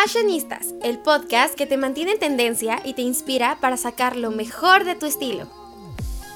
Fashionistas, 0.00 0.76
el 0.84 0.98
podcast 0.98 1.56
que 1.56 1.66
te 1.66 1.76
mantiene 1.76 2.12
en 2.12 2.18
tendencia 2.20 2.78
y 2.84 2.94
te 2.94 3.02
inspira 3.02 3.58
para 3.60 3.76
sacar 3.76 4.14
lo 4.14 4.30
mejor 4.30 4.84
de 4.84 4.94
tu 4.94 5.06
estilo. 5.06 5.48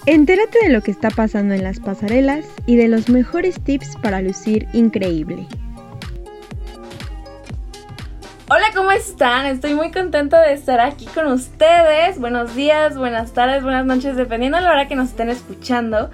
Entérate 0.05 0.59
de 0.65 0.71
lo 0.71 0.81
que 0.81 0.91
está 0.91 1.11
pasando 1.11 1.55
en 1.55 1.63
las 1.63 1.79
pasarelas 1.79 2.45
y 2.67 2.75
de 2.75 2.89
los 2.89 3.09
mejores 3.09 3.63
tips 3.63 3.97
para 4.03 4.21
lucir 4.21 4.67
increíble. 4.73 5.47
Hola, 8.51 8.67
¿cómo 8.75 8.91
están? 8.91 9.47
Estoy 9.47 9.75
muy 9.75 9.93
contenta 9.93 10.41
de 10.41 10.55
estar 10.55 10.81
aquí 10.81 11.07
con 11.07 11.29
ustedes. 11.29 12.19
Buenos 12.19 12.57
días, 12.57 12.99
buenas 12.99 13.33
tardes, 13.33 13.63
buenas 13.63 13.87
noches, 13.87 14.17
dependiendo 14.17 14.59
de 14.59 14.65
la 14.65 14.73
hora 14.73 14.89
que 14.89 14.97
nos 14.97 15.11
estén 15.11 15.29
escuchando. 15.29 16.11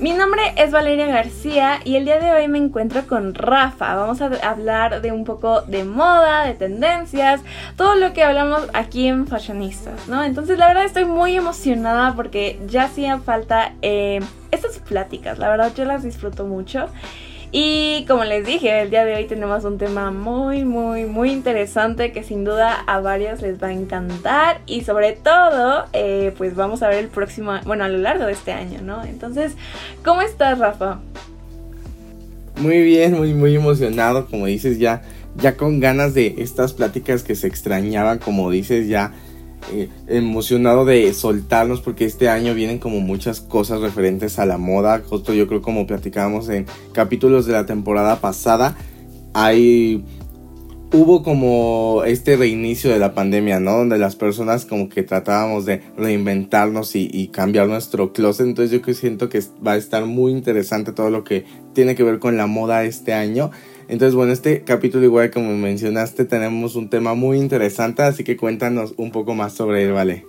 Mi 0.00 0.12
nombre 0.14 0.40
es 0.56 0.72
Valeria 0.72 1.08
García 1.08 1.80
y 1.84 1.96
el 1.96 2.06
día 2.06 2.18
de 2.18 2.32
hoy 2.32 2.48
me 2.48 2.56
encuentro 2.56 3.06
con 3.06 3.34
Rafa. 3.34 3.94
Vamos 3.96 4.22
a 4.22 4.30
hablar 4.48 5.02
de 5.02 5.12
un 5.12 5.24
poco 5.24 5.60
de 5.60 5.84
moda, 5.84 6.46
de 6.46 6.54
tendencias, 6.54 7.42
todo 7.76 7.96
lo 7.96 8.14
que 8.14 8.24
hablamos 8.24 8.62
aquí 8.72 9.08
en 9.08 9.26
Fashionistas, 9.26 10.08
¿no? 10.08 10.24
Entonces 10.24 10.58
la 10.58 10.68
verdad 10.68 10.84
estoy 10.84 11.04
muy 11.04 11.36
emocionada 11.36 12.14
porque 12.16 12.58
ya 12.66 12.84
hacían 12.84 13.22
falta 13.22 13.74
eh, 13.82 14.20
estas 14.52 14.78
pláticas, 14.78 15.38
la 15.38 15.50
verdad 15.50 15.70
yo 15.76 15.84
las 15.84 16.02
disfruto 16.02 16.46
mucho. 16.46 16.86
Y 17.52 18.04
como 18.06 18.24
les 18.24 18.46
dije, 18.46 18.82
el 18.82 18.90
día 18.90 19.04
de 19.04 19.16
hoy 19.16 19.24
tenemos 19.24 19.64
un 19.64 19.76
tema 19.76 20.12
muy, 20.12 20.64
muy, 20.64 21.04
muy 21.04 21.32
interesante 21.32 22.12
que 22.12 22.22
sin 22.22 22.44
duda 22.44 22.72
a 22.86 23.00
varios 23.00 23.42
les 23.42 23.60
va 23.60 23.68
a 23.68 23.72
encantar 23.72 24.60
y 24.66 24.82
sobre 24.82 25.12
todo, 25.12 25.86
eh, 25.92 26.32
pues 26.38 26.54
vamos 26.54 26.84
a 26.84 26.88
ver 26.88 26.98
el 26.98 27.08
próximo, 27.08 27.52
bueno, 27.66 27.82
a 27.82 27.88
lo 27.88 27.98
largo 27.98 28.26
de 28.26 28.32
este 28.32 28.52
año, 28.52 28.82
¿no? 28.82 29.04
Entonces, 29.04 29.54
¿cómo 30.04 30.22
estás, 30.22 30.60
Rafa? 30.60 31.00
Muy 32.60 32.82
bien, 32.82 33.14
muy, 33.14 33.34
muy 33.34 33.56
emocionado, 33.56 34.26
como 34.26 34.46
dices, 34.46 34.78
ya, 34.78 35.02
ya 35.36 35.56
con 35.56 35.80
ganas 35.80 36.14
de 36.14 36.36
estas 36.38 36.72
pláticas 36.72 37.24
que 37.24 37.34
se 37.34 37.48
extrañaban, 37.48 38.18
como 38.18 38.48
dices, 38.50 38.86
ya 38.86 39.12
eh, 39.72 39.88
emocionado 40.08 40.84
de 40.84 41.12
soltarnos 41.14 41.80
porque 41.80 42.04
este 42.04 42.28
año 42.28 42.54
vienen 42.54 42.78
como 42.78 43.00
muchas 43.00 43.40
cosas 43.40 43.80
referentes 43.80 44.38
a 44.38 44.46
la 44.46 44.58
moda. 44.58 45.02
Justo 45.08 45.34
yo 45.34 45.46
creo 45.46 45.62
como 45.62 45.86
platicábamos 45.86 46.48
en 46.48 46.66
capítulos 46.92 47.46
de 47.46 47.52
la 47.52 47.66
temporada 47.66 48.20
pasada, 48.20 48.76
hay 49.32 50.04
hubo 50.92 51.22
como 51.22 52.02
este 52.04 52.36
reinicio 52.36 52.90
de 52.90 52.98
la 52.98 53.14
pandemia, 53.14 53.60
¿no? 53.60 53.78
Donde 53.78 53.98
las 53.98 54.16
personas 54.16 54.64
como 54.64 54.88
que 54.88 55.02
tratábamos 55.02 55.64
de 55.64 55.82
reinventarnos 55.96 56.96
y, 56.96 57.08
y, 57.12 57.28
cambiar 57.28 57.68
nuestro 57.68 58.12
closet. 58.12 58.46
Entonces 58.46 58.80
yo 58.84 58.94
siento 58.94 59.28
que 59.28 59.40
va 59.64 59.72
a 59.72 59.76
estar 59.76 60.06
muy 60.06 60.32
interesante 60.32 60.92
todo 60.92 61.10
lo 61.10 61.22
que 61.22 61.44
tiene 61.74 61.94
que 61.94 62.02
ver 62.02 62.18
con 62.18 62.36
la 62.36 62.46
moda 62.46 62.84
este 62.84 63.12
año. 63.12 63.50
Entonces, 63.90 64.14
bueno, 64.14 64.32
este 64.32 64.62
capítulo 64.62 65.04
igual 65.04 65.32
como 65.32 65.52
mencionaste 65.56 66.24
tenemos 66.24 66.76
un 66.76 66.88
tema 66.88 67.14
muy 67.14 67.38
interesante, 67.38 68.02
así 68.02 68.22
que 68.22 68.36
cuéntanos 68.36 68.94
un 68.96 69.10
poco 69.10 69.34
más 69.34 69.52
sobre 69.52 69.82
él, 69.82 69.92
¿vale? 69.92 70.24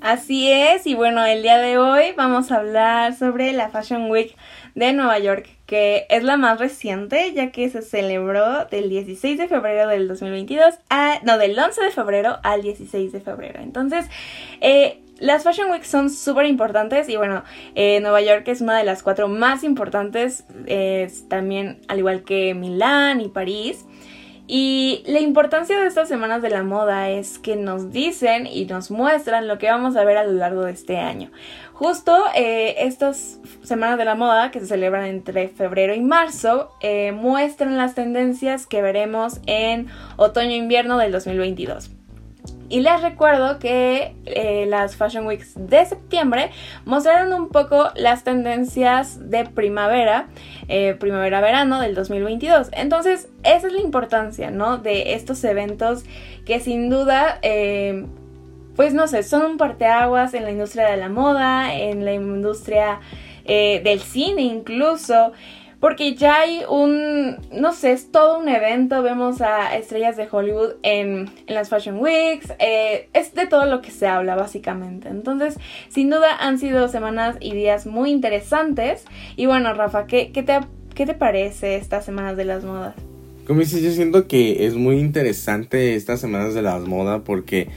Así 0.00 0.52
es, 0.52 0.86
y 0.86 0.94
bueno, 0.94 1.24
el 1.24 1.42
día 1.42 1.58
de 1.58 1.78
hoy 1.78 2.12
vamos 2.16 2.52
a 2.52 2.58
hablar 2.58 3.16
sobre 3.16 3.52
la 3.52 3.70
Fashion 3.70 4.08
Week 4.08 4.36
de 4.76 4.92
Nueva 4.92 5.18
York, 5.18 5.48
que 5.66 6.06
es 6.10 6.22
la 6.22 6.36
más 6.36 6.60
reciente, 6.60 7.32
ya 7.32 7.50
que 7.50 7.68
se 7.70 7.82
celebró 7.82 8.66
del 8.66 8.88
16 8.88 9.36
de 9.36 9.48
febrero 9.48 9.88
del 9.88 10.06
2022 10.06 10.76
a, 10.88 11.18
no, 11.24 11.38
del 11.38 11.58
11 11.58 11.82
de 11.82 11.90
febrero 11.90 12.36
al 12.44 12.62
16 12.62 13.10
de 13.10 13.20
febrero. 13.20 13.58
Entonces, 13.62 14.06
eh, 14.60 15.00
las 15.18 15.44
Fashion 15.44 15.70
Weeks 15.70 15.88
son 15.88 16.10
súper 16.10 16.46
importantes 16.46 17.08
y 17.08 17.16
bueno, 17.16 17.42
eh, 17.74 18.00
Nueva 18.00 18.20
York 18.20 18.46
es 18.48 18.60
una 18.60 18.76
de 18.76 18.84
las 18.84 19.02
cuatro 19.02 19.28
más 19.28 19.64
importantes, 19.64 20.44
también 21.28 21.80
al 21.88 21.98
igual 21.98 22.22
que 22.24 22.54
Milán 22.54 23.20
y 23.20 23.28
París. 23.28 23.84
Y 24.48 25.02
la 25.06 25.18
importancia 25.18 25.78
de 25.80 25.88
estas 25.88 26.08
semanas 26.08 26.40
de 26.40 26.50
la 26.50 26.62
moda 26.62 27.10
es 27.10 27.40
que 27.40 27.56
nos 27.56 27.90
dicen 27.90 28.46
y 28.46 28.64
nos 28.66 28.92
muestran 28.92 29.48
lo 29.48 29.58
que 29.58 29.68
vamos 29.68 29.96
a 29.96 30.04
ver 30.04 30.16
a 30.16 30.24
lo 30.24 30.32
largo 30.32 30.62
de 30.62 30.72
este 30.72 30.98
año. 30.98 31.32
Justo 31.72 32.16
eh, 32.34 32.76
estas 32.78 33.40
semanas 33.64 33.98
de 33.98 34.04
la 34.04 34.14
moda 34.14 34.52
que 34.52 34.60
se 34.60 34.66
celebran 34.66 35.04
entre 35.06 35.48
febrero 35.48 35.94
y 35.94 36.00
marzo 36.00 36.70
eh, 36.80 37.10
muestran 37.10 37.76
las 37.76 37.94
tendencias 37.94 38.66
que 38.66 38.82
veremos 38.82 39.40
en 39.46 39.88
otoño-invierno 40.16 40.96
del 40.96 41.10
2022. 41.10 41.95
Y 42.68 42.80
les 42.80 43.00
recuerdo 43.00 43.58
que 43.58 44.14
eh, 44.24 44.66
las 44.68 44.96
Fashion 44.96 45.26
Weeks 45.26 45.52
de 45.54 45.84
septiembre 45.86 46.50
mostraron 46.84 47.32
un 47.32 47.48
poco 47.48 47.90
las 47.94 48.24
tendencias 48.24 49.30
de 49.30 49.44
primavera, 49.44 50.26
eh, 50.68 50.96
primavera-verano 50.98 51.80
del 51.80 51.94
2022. 51.94 52.68
Entonces, 52.72 53.28
esa 53.44 53.66
es 53.68 53.72
la 53.72 53.80
importancia, 53.80 54.50
¿no? 54.50 54.78
De 54.78 55.14
estos 55.14 55.42
eventos 55.44 56.04
que 56.44 56.60
sin 56.60 56.90
duda, 56.90 57.38
eh, 57.42 58.06
pues 58.74 58.94
no 58.94 59.06
sé, 59.06 59.22
son 59.22 59.44
un 59.44 59.56
parteaguas 59.58 60.34
en 60.34 60.44
la 60.44 60.50
industria 60.50 60.90
de 60.90 60.96
la 60.96 61.08
moda, 61.08 61.74
en 61.74 62.04
la 62.04 62.12
industria 62.12 63.00
del 63.46 64.00
cine 64.00 64.42
incluso 64.42 65.32
porque 65.80 66.14
ya 66.14 66.40
hay 66.40 66.62
un, 66.68 67.36
no 67.52 67.72
sé, 67.72 67.92
es 67.92 68.10
todo 68.10 68.38
un 68.38 68.48
evento, 68.48 69.02
vemos 69.02 69.40
a 69.40 69.76
estrellas 69.76 70.16
de 70.16 70.26
Hollywood 70.30 70.74
en, 70.82 71.30
las 71.48 71.68
Fashion 71.68 71.98
Weeks, 71.98 72.52
eh, 72.58 73.08
es 73.12 73.34
de 73.34 73.46
todo 73.46 73.66
lo 73.66 73.82
que 73.82 73.90
se 73.90 74.06
habla 74.06 74.36
básicamente. 74.36 75.08
Entonces, 75.08 75.58
sin 75.88 76.10
duda 76.10 76.36
han 76.38 76.58
sido 76.58 76.88
semanas 76.88 77.36
y 77.40 77.52
días 77.54 77.86
muy 77.86 78.10
interesantes. 78.10 79.04
Y 79.36 79.46
bueno, 79.46 79.74
Rafa, 79.74 80.06
¿qué, 80.06 80.32
qué, 80.32 80.42
te, 80.42 80.60
qué 80.94 81.04
te 81.04 81.14
parece 81.14 81.76
estas 81.76 82.04
semanas 82.04 82.36
de 82.36 82.46
las 82.46 82.64
modas? 82.64 82.94
Como 83.46 83.60
dices, 83.60 83.82
yo 83.82 83.90
siento 83.90 84.26
que 84.26 84.66
es 84.66 84.74
muy 84.74 84.98
interesante 84.98 85.94
estas 85.94 86.20
semanas 86.20 86.54
de 86.54 86.62
las 86.62 86.82
modas 86.82 87.22
porque 87.24 87.68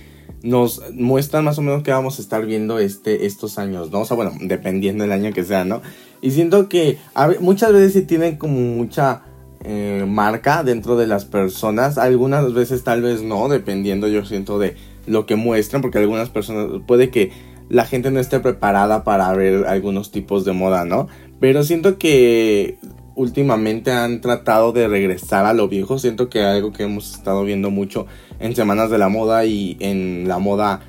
nos 0.41 0.81
muestran 0.93 1.43
más 1.43 1.57
o 1.57 1.61
menos 1.61 1.83
qué 1.83 1.91
vamos 1.91 2.17
a 2.17 2.21
estar 2.21 2.45
viendo 2.45 2.79
este, 2.79 3.25
estos 3.25 3.59
años, 3.59 3.91
¿no? 3.91 4.01
O 4.01 4.05
sea, 4.05 4.15
bueno, 4.15 4.31
dependiendo 4.41 5.03
del 5.03 5.11
año 5.11 5.33
que 5.33 5.43
sea, 5.43 5.65
¿no? 5.65 5.81
Y 6.21 6.31
siento 6.31 6.69
que 6.69 6.97
muchas 7.39 7.73
veces 7.73 7.93
sí 7.93 8.01
tienen 8.03 8.37
como 8.37 8.59
mucha 8.59 9.23
eh, 9.63 10.05
marca 10.07 10.63
dentro 10.63 10.97
de 10.97 11.07
las 11.07 11.25
personas. 11.25 11.97
Algunas 11.97 12.53
veces 12.53 12.83
tal 12.83 13.01
vez 13.01 13.21
no, 13.21 13.47
dependiendo 13.49 14.07
yo 14.07 14.25
siento 14.25 14.59
de 14.59 14.75
lo 15.05 15.25
que 15.25 15.35
muestran. 15.35 15.81
Porque 15.81 15.97
algunas 15.97 16.29
personas 16.29 16.81
puede 16.85 17.09
que 17.09 17.31
la 17.69 17.85
gente 17.85 18.11
no 18.11 18.19
esté 18.19 18.39
preparada 18.39 19.03
para 19.03 19.31
ver 19.33 19.65
algunos 19.67 20.11
tipos 20.11 20.43
de 20.43 20.53
moda, 20.53 20.85
¿no? 20.85 21.07
Pero 21.39 21.63
siento 21.63 21.97
que 21.97 22.77
últimamente 23.15 23.91
han 23.91 24.21
tratado 24.21 24.71
de 24.71 24.87
regresar 24.87 25.45
a 25.45 25.53
lo 25.53 25.67
viejo. 25.67 25.99
Siento 25.99 26.29
que 26.29 26.41
algo 26.41 26.71
que 26.71 26.83
hemos 26.83 27.15
estado 27.15 27.43
viendo 27.43 27.69
mucho 27.69 28.07
en 28.39 28.55
Semanas 28.55 28.89
de 28.89 28.97
la 28.97 29.09
Moda 29.09 29.45
y 29.45 29.77
en 29.79 30.27
la 30.27 30.39
moda, 30.39 30.81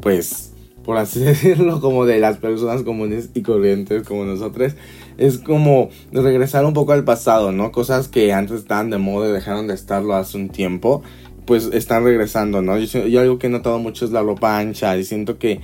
pues 0.00 0.51
por 0.84 0.96
así 0.96 1.20
decirlo, 1.24 1.80
como 1.80 2.06
de 2.06 2.18
las 2.18 2.38
personas 2.38 2.82
comunes 2.82 3.30
y 3.34 3.42
corrientes 3.42 4.06
como 4.06 4.24
nosotros, 4.24 4.74
es 5.18 5.38
como 5.38 5.90
regresar 6.12 6.64
un 6.64 6.74
poco 6.74 6.92
al 6.92 7.04
pasado, 7.04 7.52
¿no? 7.52 7.72
Cosas 7.72 8.08
que 8.08 8.32
antes 8.32 8.60
estaban 8.60 8.90
de 8.90 8.98
moda 8.98 9.28
y 9.28 9.32
dejaron 9.32 9.66
de 9.66 9.74
estarlo 9.74 10.14
hace 10.14 10.36
un 10.36 10.48
tiempo, 10.48 11.02
pues 11.46 11.70
están 11.72 12.04
regresando, 12.04 12.62
¿no? 12.62 12.78
Yo, 12.78 13.20
algo 13.20 13.38
que 13.38 13.48
he 13.48 13.50
notado 13.50 13.78
mucho 13.78 14.04
es 14.04 14.10
la 14.12 14.22
ropa 14.22 14.58
ancha 14.58 14.96
y 14.96 15.04
siento 15.04 15.38
que 15.38 15.60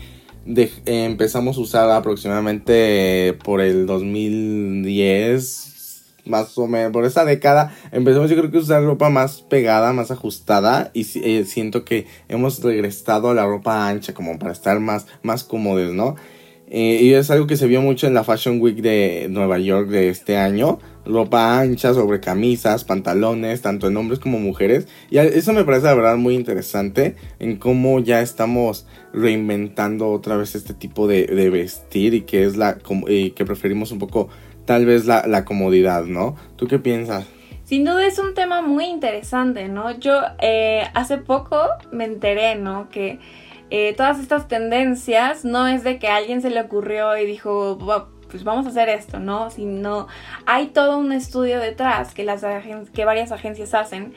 eh, 0.46 0.70
empezamos 0.86 1.58
a 1.58 1.60
usar 1.60 1.90
aproximadamente 1.90 3.36
por 3.44 3.60
el 3.60 3.86
2010, 3.86 5.77
más 6.28 6.56
o 6.58 6.66
menos 6.66 6.92
por 6.92 7.04
esa 7.04 7.24
década 7.24 7.74
empezamos 7.92 8.30
yo 8.30 8.36
creo 8.36 8.50
que 8.50 8.58
usar 8.58 8.82
ropa 8.84 9.10
más 9.10 9.42
pegada, 9.42 9.92
más 9.92 10.10
ajustada 10.10 10.90
y 10.94 11.06
eh, 11.22 11.44
siento 11.44 11.84
que 11.84 12.06
hemos 12.28 12.62
regresado 12.62 13.30
a 13.30 13.34
la 13.34 13.46
ropa 13.46 13.88
ancha 13.88 14.14
como 14.14 14.38
para 14.38 14.52
estar 14.52 14.80
más, 14.80 15.06
más 15.22 15.44
cómodos, 15.44 15.92
¿no? 15.94 16.16
Eh, 16.70 16.98
y 17.00 17.14
es 17.14 17.30
algo 17.30 17.46
que 17.46 17.56
se 17.56 17.66
vio 17.66 17.80
mucho 17.80 18.06
en 18.06 18.14
la 18.14 18.24
Fashion 18.24 18.60
Week 18.60 18.76
de 18.76 19.28
Nueva 19.30 19.58
York 19.58 19.88
de 19.88 20.10
este 20.10 20.36
año. 20.36 20.78
Ropa 21.06 21.58
ancha 21.60 21.94
sobre 21.94 22.20
camisas, 22.20 22.84
pantalones, 22.84 23.62
tanto 23.62 23.88
en 23.88 23.96
hombres 23.96 24.18
como 24.18 24.38
mujeres. 24.38 24.86
Y 25.10 25.16
eso 25.16 25.54
me 25.54 25.64
parece 25.64 25.86
la 25.86 25.94
verdad 25.94 26.16
muy 26.16 26.34
interesante 26.34 27.16
en 27.38 27.56
cómo 27.56 28.00
ya 28.00 28.20
estamos 28.20 28.86
reinventando 29.14 30.10
otra 30.10 30.36
vez 30.36 30.54
este 30.54 30.74
tipo 30.74 31.08
de, 31.08 31.26
vestir 31.48 32.12
y 32.12 32.22
que 32.22 32.44
es 32.44 32.58
la 32.58 32.76
que 32.76 33.44
preferimos 33.46 33.90
un 33.90 33.98
poco 33.98 34.28
tal 34.68 34.84
vez 34.84 35.06
la, 35.06 35.44
comodidad, 35.46 36.04
¿no? 36.04 36.36
¿Tú 36.56 36.66
qué 36.66 36.78
piensas? 36.78 37.26
Sin 37.64 37.86
duda 37.86 38.06
es 38.06 38.18
un 38.18 38.34
tema 38.34 38.60
muy 38.60 38.84
interesante, 38.84 39.66
¿no? 39.66 39.98
Yo 39.98 40.20
eh, 40.42 40.82
hace 40.92 41.16
poco 41.16 41.58
me 41.90 42.04
enteré, 42.04 42.54
¿no? 42.54 42.90
Que 42.90 43.18
eh, 43.70 43.94
todas 43.96 44.20
estas 44.20 44.46
tendencias 44.46 45.46
no 45.46 45.66
es 45.66 45.84
de 45.84 45.98
que 45.98 46.08
alguien 46.08 46.42
se 46.42 46.50
le 46.50 46.60
ocurrió 46.60 47.16
y 47.16 47.24
dijo, 47.24 47.78
pues 48.30 48.44
vamos 48.44 48.66
a 48.66 48.68
hacer 48.68 48.90
esto, 48.90 49.18
¿no? 49.18 49.48
Sino 49.48 50.06
hay 50.44 50.66
todo 50.66 50.98
un 50.98 51.12
estudio 51.12 51.60
detrás 51.60 52.12
que, 52.12 52.24
las 52.24 52.44
que 52.92 53.06
varias 53.06 53.32
agencias 53.32 53.72
hacen 53.72 54.12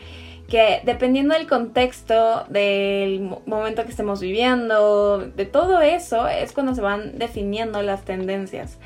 que 0.49 0.81
dependiendo 0.83 1.33
del 1.33 1.47
contexto, 1.47 2.43
del 2.49 3.21
momento 3.45 3.85
que 3.85 3.91
estemos 3.91 4.19
viviendo, 4.19 5.19
de 5.19 5.45
todo 5.45 5.79
eso, 5.79 6.27
es 6.27 6.51
cuando 6.51 6.75
se 6.75 6.81
van 6.81 7.17
definiendo 7.17 7.81
las 7.81 8.03
tendencias. 8.03 8.77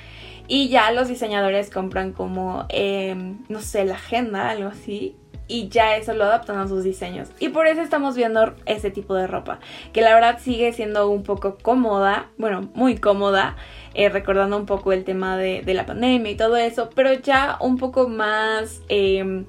Y 0.48 0.70
ya 0.70 0.92
los 0.92 1.08
diseñadores 1.08 1.70
compran 1.70 2.12
como, 2.12 2.66
em, 2.70 3.40
no 3.50 3.62
sé, 3.62 3.86
la 3.86 3.96
agenda, 3.96 4.50
algo 4.50 4.70
así, 4.70 5.16
y 5.48 5.70
ya 5.70 5.96
eso 5.96 6.14
lo 6.14 6.24
adaptan 6.24 6.58
a 6.58 6.68
sus 6.68 6.84
diseños. 6.84 7.30
Y 7.40 7.50
por 7.50 7.68
eso 7.68 7.82
estamos 7.82 8.16
viendo 8.16 8.56
ese 8.66 8.92
tipo 8.92 9.16
de 9.16 9.28
ropa, 9.28 9.60
que 9.94 10.02
la 10.02 10.14
verdad 10.14 10.40
sigue 10.40 10.74
siendo 10.74 11.10
un 11.10 11.24
poco 11.24 11.58
cómoda, 11.62 12.30
bueno, 12.38 12.70
muy 12.74 12.98
cómoda, 12.98 13.56
eh, 13.94 14.10
recordando 14.10 14.58
un 14.58 14.66
poco 14.66 14.94
el 14.94 15.04
tema 15.04 15.38
de, 15.38 15.64
la 15.74 15.86
pandemia 15.86 16.32
y 16.32 16.36
todo 16.36 16.58
eso, 16.58 16.90
pero 16.96 17.14
ya 17.14 17.58
un 17.60 17.78
poco 17.78 18.08
más... 18.08 18.82
Em, 18.90 19.46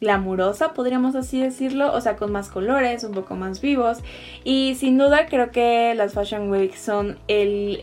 glamurosa, 0.00 0.74
podríamos 0.74 1.14
así 1.14 1.40
decirlo, 1.40 1.92
o 1.94 2.00
sea, 2.00 2.16
con 2.16 2.30
más 2.30 2.50
colores, 2.50 3.04
un 3.04 3.12
poco 3.12 3.36
más 3.36 3.62
vivos. 3.62 4.00
Y 4.42 4.74
sin 4.74 4.98
duda 4.98 5.26
creo 5.26 5.50
que 5.50 5.94
las 5.94 6.12
Fashion 6.12 6.50
Week 6.50 6.74
son 6.74 7.18
el, 7.26 7.80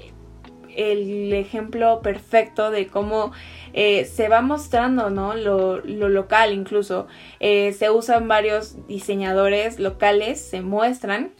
el 0.75 1.33
ejemplo 1.33 2.01
perfecto 2.01 2.71
de 2.71 2.87
cómo 2.87 3.31
eh, 3.73 4.05
se 4.05 4.27
va 4.27 4.41
mostrando, 4.41 5.09
¿no? 5.09 5.35
Lo, 5.35 5.79
local 5.79 6.53
incluso. 6.53 7.07
Eh, 7.39 7.73
se 7.73 7.89
usan 7.89 8.27
varios 8.27 8.87
diseñadores 8.87 9.79
locales, 9.79 10.41
se 10.41 10.61
muestran. 10.61 11.31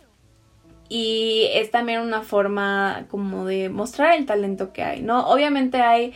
Y 0.90 1.48
es 1.54 1.72
también 1.72 2.02
una 2.02 2.22
forma 2.22 3.06
como 3.10 3.46
de 3.46 3.70
mostrar 3.70 4.18
el 4.18 4.26
talento 4.26 4.74
que 4.74 4.84
hay, 4.84 5.02
¿no? 5.02 5.26
Obviamente 5.30 5.82
hay 5.82 6.14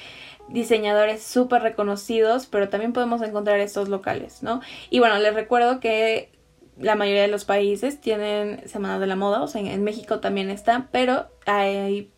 diseñadores 0.50 1.24
súper 1.24 1.62
reconocidos, 1.62 2.46
pero 2.46 2.68
también 2.70 2.92
podemos 2.92 3.22
encontrar 3.22 3.60
estos 3.62 3.88
locales, 3.88 4.44
¿no? 4.44 4.62
Y 4.90 5.00
bueno, 5.00 5.18
les 5.20 5.34
recuerdo 5.34 5.80
que 5.80 6.30
la 6.78 6.96
mayoría 6.96 7.22
de 7.22 7.30
los 7.30 7.46
países 7.46 8.02
tienen 8.02 8.68
Semana 8.68 9.00
de 9.00 9.08
la 9.08 9.16
Moda, 9.16 9.42
o 9.42 9.48
sea, 9.48 9.62
en 9.62 9.84
México 9.84 10.20
también 10.20 10.50
está, 10.50 10.90
pero 10.92 11.28
hay 11.46 12.12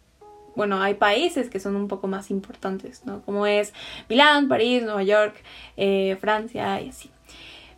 bueno, 0.57 0.81
hay 0.81 0.95
países 0.95 1.50
que 1.50 1.59
son 1.59 1.75
un 1.75 1.88
poco 1.88 2.07
más 2.07 2.31
importantes, 2.31 3.06
¿no? 3.06 3.21
Como 3.21 3.45
es 3.45 3.74
Milán, 4.09 4.48
París, 4.50 4.83
Nueva 4.83 5.04
York, 5.04 5.36
eh, 5.77 6.18
Francia 6.19 6.81
y 6.81 6.89
así. 6.89 7.12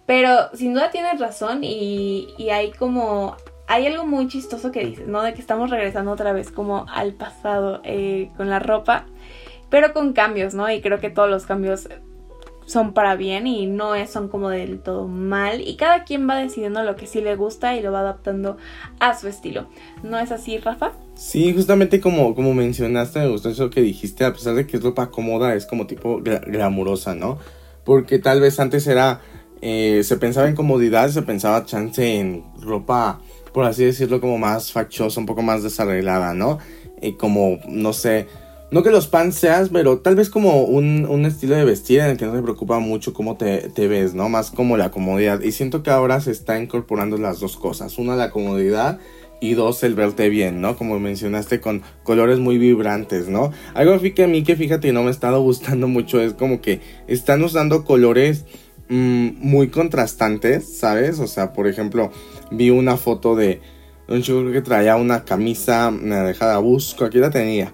Pero 0.05 0.49
sin 0.55 0.73
duda 0.73 0.89
tienes 0.89 1.19
razón 1.19 1.63
y, 1.63 2.29
y 2.37 2.49
hay 2.49 2.71
como 2.71 3.35
hay 3.67 3.85
algo 3.85 4.05
muy 4.05 4.27
chistoso 4.27 4.71
que 4.71 4.83
dices, 4.83 5.07
¿no? 5.07 5.21
De 5.21 5.33
que 5.33 5.41
estamos 5.41 5.69
regresando 5.69 6.11
otra 6.11 6.31
vez 6.31 6.51
como 6.51 6.85
al 6.89 7.13
pasado 7.13 7.81
eh, 7.83 8.31
con 8.37 8.49
la 8.49 8.59
ropa, 8.59 9.05
pero 9.69 9.93
con 9.93 10.13
cambios, 10.13 10.55
¿no? 10.55 10.71
Y 10.71 10.81
creo 10.81 10.99
que 10.99 11.11
todos 11.11 11.29
los 11.29 11.45
cambios 11.45 11.89
son 12.65 12.93
para 12.93 13.15
bien 13.15 13.45
y 13.45 13.67
no 13.67 13.93
son 14.07 14.29
como 14.29 14.49
del 14.49 14.81
todo 14.81 15.07
mal 15.07 15.59
y 15.61 15.75
cada 15.75 16.05
quien 16.05 16.29
va 16.29 16.37
decidiendo 16.37 16.81
lo 16.83 16.95
que 16.95 17.07
sí 17.07 17.19
le 17.19 17.35
gusta 17.35 17.75
y 17.75 17.81
lo 17.81 17.91
va 17.91 17.99
adaptando 17.99 18.57
a 18.99 19.15
su 19.19 19.27
estilo. 19.27 19.67
¿No 20.01 20.17
es 20.17 20.31
así, 20.31 20.57
Rafa? 20.59 20.93
Sí, 21.19 21.53
justamente 21.53 21.99
como, 21.99 22.33
como 22.33 22.53
mencionaste, 22.53 23.19
me 23.19 23.27
gustó 23.27 23.49
eso 23.49 23.69
que 23.69 23.81
dijiste, 23.81 24.23
a 24.23 24.31
pesar 24.31 24.55
de 24.55 24.65
que 24.65 24.77
es 24.77 24.83
ropa 24.83 25.11
cómoda, 25.11 25.53
es 25.53 25.65
como 25.65 25.85
tipo 25.85 26.21
glamurosa, 26.23 27.13
¿no? 27.13 27.37
Porque 27.83 28.19
tal 28.19 28.39
vez 28.39 28.57
antes 28.57 28.87
era, 28.87 29.19
eh, 29.61 30.01
se 30.05 30.15
pensaba 30.15 30.47
en 30.47 30.55
comodidad, 30.55 31.09
se 31.09 31.21
pensaba 31.21 31.65
chance 31.65 32.19
en 32.21 32.45
ropa, 32.61 33.19
por 33.53 33.65
así 33.65 33.83
decirlo, 33.83 34.21
como 34.21 34.37
más 34.37 34.71
fachosa, 34.71 35.19
un 35.19 35.25
poco 35.25 35.41
más 35.41 35.61
desarreglada, 35.61 36.33
¿no? 36.33 36.59
Eh, 37.01 37.17
como, 37.17 37.59
no 37.67 37.91
sé, 37.91 38.27
no 38.71 38.83
que 38.83 38.91
los 38.91 39.07
pants 39.07 39.35
seas, 39.35 39.69
pero 39.69 39.99
tal 39.99 40.15
vez 40.15 40.29
como 40.29 40.63
un, 40.63 41.05
un, 41.05 41.25
estilo 41.25 41.55
de 41.55 41.65
vestir 41.65 41.99
en 41.99 42.07
el 42.07 42.17
que 42.17 42.25
no 42.25 42.33
te 42.33 42.41
preocupa 42.41 42.79
mucho 42.79 43.13
cómo 43.13 43.35
te, 43.35 43.69
te, 43.69 43.87
ves, 43.87 44.13
¿no? 44.13 44.29
Más 44.29 44.51
como 44.51 44.77
la 44.77 44.91
comodidad. 44.91 45.41
Y 45.41 45.51
siento 45.51 45.81
que 45.81 45.89
ahora 45.89 46.21
se 46.21 46.31
está 46.31 46.59
incorporando 46.59 47.17
las 47.17 47.39
dos 47.39 47.57
cosas. 47.57 47.97
Una, 47.97 48.15
la 48.15 48.29
comodidad 48.29 48.99
y 49.41 49.53
dos, 49.53 49.83
el 49.83 49.95
verte 49.95 50.29
bien, 50.29 50.61
¿no? 50.61 50.75
Como 50.75 50.99
mencionaste, 50.99 51.61
con 51.61 51.81
colores 52.03 52.39
muy 52.39 52.57
vibrantes, 52.57 53.27
¿no? 53.27 53.51
Algo 53.73 53.99
que 54.13 54.23
a 54.23 54.27
mí 54.27 54.43
que 54.43 54.55
fíjate 54.55 54.91
no 54.91 55.01
me 55.01 55.07
ha 55.07 55.11
estado 55.11 55.41
gustando 55.41 55.87
mucho 55.87 56.21
es 56.21 56.33
como 56.33 56.61
que 56.61 56.81
están 57.07 57.43
usando 57.43 57.85
colores 57.85 58.45
mmm, 58.89 59.29
muy 59.39 59.69
contrastantes, 59.69 60.77
¿sabes? 60.77 61.19
O 61.19 61.27
sea, 61.27 61.53
por 61.53 61.67
ejemplo, 61.67 62.11
vi 62.51 62.69
una 62.69 62.97
foto 62.97 63.35
de 63.35 63.61
un 64.07 64.21
chico 64.21 64.51
que 64.51 64.61
traía 64.61 64.95
una 64.95 65.23
camisa 65.23 65.87
una 65.87 66.23
dejada 66.23 66.57
busco, 66.59 67.05
aquí 67.05 67.19
la 67.19 67.29
tenía. 67.29 67.73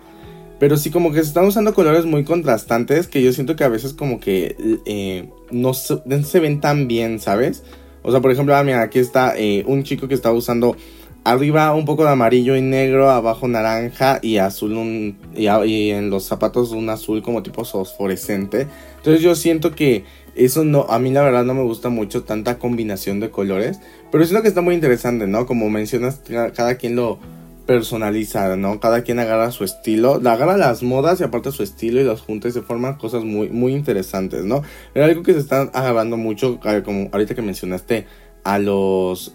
Pero 0.60 0.78
sí, 0.78 0.90
como 0.90 1.12
que 1.12 1.22
se 1.22 1.28
están 1.28 1.46
usando 1.46 1.74
colores 1.74 2.06
muy 2.06 2.24
contrastantes 2.24 3.08
que 3.08 3.22
yo 3.22 3.34
siento 3.34 3.56
que 3.56 3.64
a 3.64 3.70
veces 3.70 3.94
como 3.94 4.20
que 4.20 4.56
eh, 4.86 5.30
no 5.52 5.74
se, 5.74 6.40
ven 6.40 6.62
tan 6.62 6.88
bien, 6.88 7.20
¿sabes? 7.20 7.64
O 8.04 8.12
sea, 8.12 8.22
por 8.22 8.32
ejemplo, 8.32 8.56
ah, 8.56 8.64
mira, 8.64 8.82
aquí 8.82 9.00
está 9.00 9.38
eh, 9.38 9.64
un 9.68 9.84
chico 9.84 10.08
que 10.08 10.14
está 10.14 10.32
usando 10.32 10.78
arriba 11.26 11.74
un 11.74 11.86
poco 11.86 12.04
de 12.04 12.12
amarillo 12.12 12.56
y 12.56 12.62
negro, 12.62 13.10
abajo 13.10 13.48
naranja 13.48 14.20
y 14.22 14.38
azul 14.38 14.74
un, 14.74 15.18
y, 15.36 15.90
en 15.90 16.12
los 16.12 16.24
zapatos 16.24 16.72
un 16.72 16.90
azul 16.90 17.22
como 17.22 17.44
tipo 17.44 17.66
fosforescente. 17.66 18.68
Entonces 18.98 19.22
yo 19.22 19.36
siento 19.36 19.74
que 19.74 20.06
eso 20.36 20.64
no, 20.64 20.86
a 20.88 21.00
mí 21.00 21.12
la 21.12 21.24
verdad 21.24 21.44
no 21.44 21.56
me 21.56 21.64
gusta 21.64 21.90
mucho 21.90 22.24
tanta 22.24 22.60
combinación 22.60 23.20
de 23.20 23.32
colores, 23.32 23.80
pero 24.12 24.24
siento 24.24 24.44
que 24.44 24.50
está 24.50 24.62
muy 24.62 24.76
interesante, 24.76 25.26
¿no? 25.26 25.48
Como 25.48 25.70
mencionas, 25.70 26.22
cada 26.54 26.76
quien 26.76 26.96
lo 26.96 27.18
personaliza, 27.66 28.56
¿no? 28.56 28.80
Cada 28.80 29.04
quien 29.04 29.20
agarra 29.20 29.52
su 29.52 29.64
estilo, 29.64 30.16
agarra 30.16 30.58
las 30.58 30.84
modas 30.84 31.20
y 31.20 31.24
aparte 31.24 31.52
su 31.52 31.64
estilo 31.64 32.00
y 32.00 32.04
las 32.04 32.22
junta 32.22 32.48
y 32.48 32.52
se 32.52 32.62
forman 32.62 32.96
cosas 32.96 33.24
muy, 33.24 33.50
muy 33.50 33.74
interesantes, 33.74 34.46
¿no? 34.46 34.62
Pero 34.94 35.06
algo 35.06 35.24
que 35.24 35.34
se 35.34 35.40
está 35.40 35.62
agarrando 35.74 36.18
mucho, 36.18 36.60
como 36.84 37.10
ahorita 37.12 37.36
que 37.36 37.42
mencionaste 37.42 38.08
a 38.44 38.60
los 38.60 39.32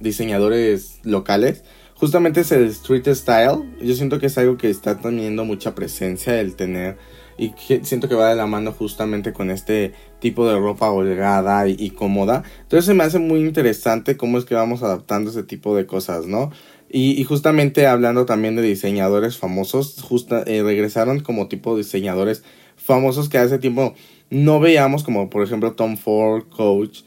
diseñadores 0.00 1.00
locales, 1.04 1.64
justamente 1.94 2.40
es 2.40 2.52
el 2.52 2.64
street 2.64 3.08
style. 3.14 3.62
Yo 3.80 3.94
siento 3.94 4.18
que 4.18 4.26
es 4.26 4.38
algo 4.38 4.56
que 4.56 4.70
está 4.70 4.98
teniendo 4.98 5.44
mucha 5.44 5.74
presencia 5.74 6.40
el 6.40 6.56
tener 6.56 6.96
y 7.36 7.52
siento 7.82 8.08
que 8.08 8.14
va 8.14 8.28
de 8.28 8.36
la 8.36 8.46
mano 8.46 8.72
justamente 8.72 9.32
con 9.32 9.50
este 9.50 9.92
tipo 10.20 10.48
de 10.48 10.58
ropa 10.58 10.90
holgada 10.90 11.68
y, 11.68 11.90
cómoda. 11.90 12.44
Entonces 12.62 12.86
se 12.86 12.94
me 12.94 13.04
hace 13.04 13.18
muy 13.18 13.40
interesante 13.40 14.16
cómo 14.16 14.38
es 14.38 14.44
que 14.44 14.54
vamos 14.54 14.82
adaptando 14.82 15.30
ese 15.30 15.42
tipo 15.42 15.76
de 15.76 15.86
cosas, 15.86 16.26
¿no? 16.26 16.50
Y, 16.96 17.24
justamente 17.24 17.88
hablando 17.88 18.24
también 18.24 18.54
de 18.54 18.62
diseñadores 18.62 19.36
famosos, 19.36 20.00
justa, 20.00 20.44
eh, 20.46 20.62
regresaron 20.62 21.18
como 21.18 21.48
tipo 21.48 21.72
de 21.72 21.82
diseñadores 21.82 22.44
famosos 22.76 23.28
que 23.28 23.36
hace 23.36 23.58
tiempo 23.58 23.94
no 24.30 24.60
veíamos, 24.60 25.02
como 25.02 25.28
por 25.28 25.42
ejemplo 25.42 25.72
Tom 25.72 25.96
Ford, 25.96 26.44
Coach, 26.50 27.00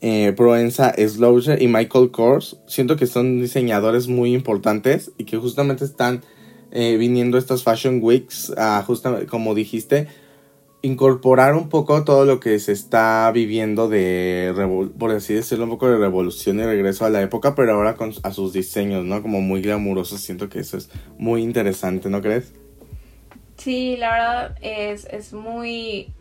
eh, 0.00 0.32
Proenza, 0.36 0.94
Sloucher 0.96 1.60
y 1.60 1.66
Michael 1.66 2.12
Kors. 2.12 2.58
Siento 2.68 2.94
que 2.94 3.08
son 3.08 3.40
diseñadores 3.40 4.06
muy 4.06 4.34
importantes 4.34 5.10
y 5.18 5.24
que 5.24 5.36
justamente 5.36 5.84
están 5.84 6.22
eh, 6.70 6.96
viniendo 6.96 7.36
estas 7.36 7.64
Fashion 7.64 7.98
Weeks, 8.00 8.52
a 8.56 8.84
justamente 8.86 9.26
como 9.26 9.56
dijiste, 9.56 10.06
incorporar 10.84 11.54
un 11.54 11.68
poco 11.70 12.04
todo 12.04 12.24
lo 12.24 12.40
que 12.40 12.58
se 12.58 12.72
está 12.72 13.30
viviendo 13.32 13.88
de, 13.88 14.52
por 14.98 15.10
así 15.12 15.32
decirlo, 15.32 15.64
un 15.64 15.70
poco 15.70 15.88
de 15.88 15.96
revolución 15.96 16.60
y 16.60 16.64
regreso 16.64 17.04
a 17.04 17.10
la 17.10 17.22
época, 17.22 17.54
pero 17.54 17.72
ahora 17.72 17.94
con 17.96 18.12
a 18.22 18.30
sus 18.32 18.52
diseños, 18.52 19.04
¿no? 19.04 19.22
Como 19.22 19.40
muy 19.40 19.62
glamurosos. 19.62 20.20
Siento 20.20 20.48
que 20.48 20.60
eso 20.60 20.76
es 20.76 20.90
muy 21.16 21.42
interesante, 21.42 22.10
¿no 22.10 22.20
crees? 22.20 22.52
Sí, 23.56 23.96
la 23.96 24.10
verdad 24.10 24.58
es, 24.60 25.06
es 25.06 25.32
muy... 25.32 26.12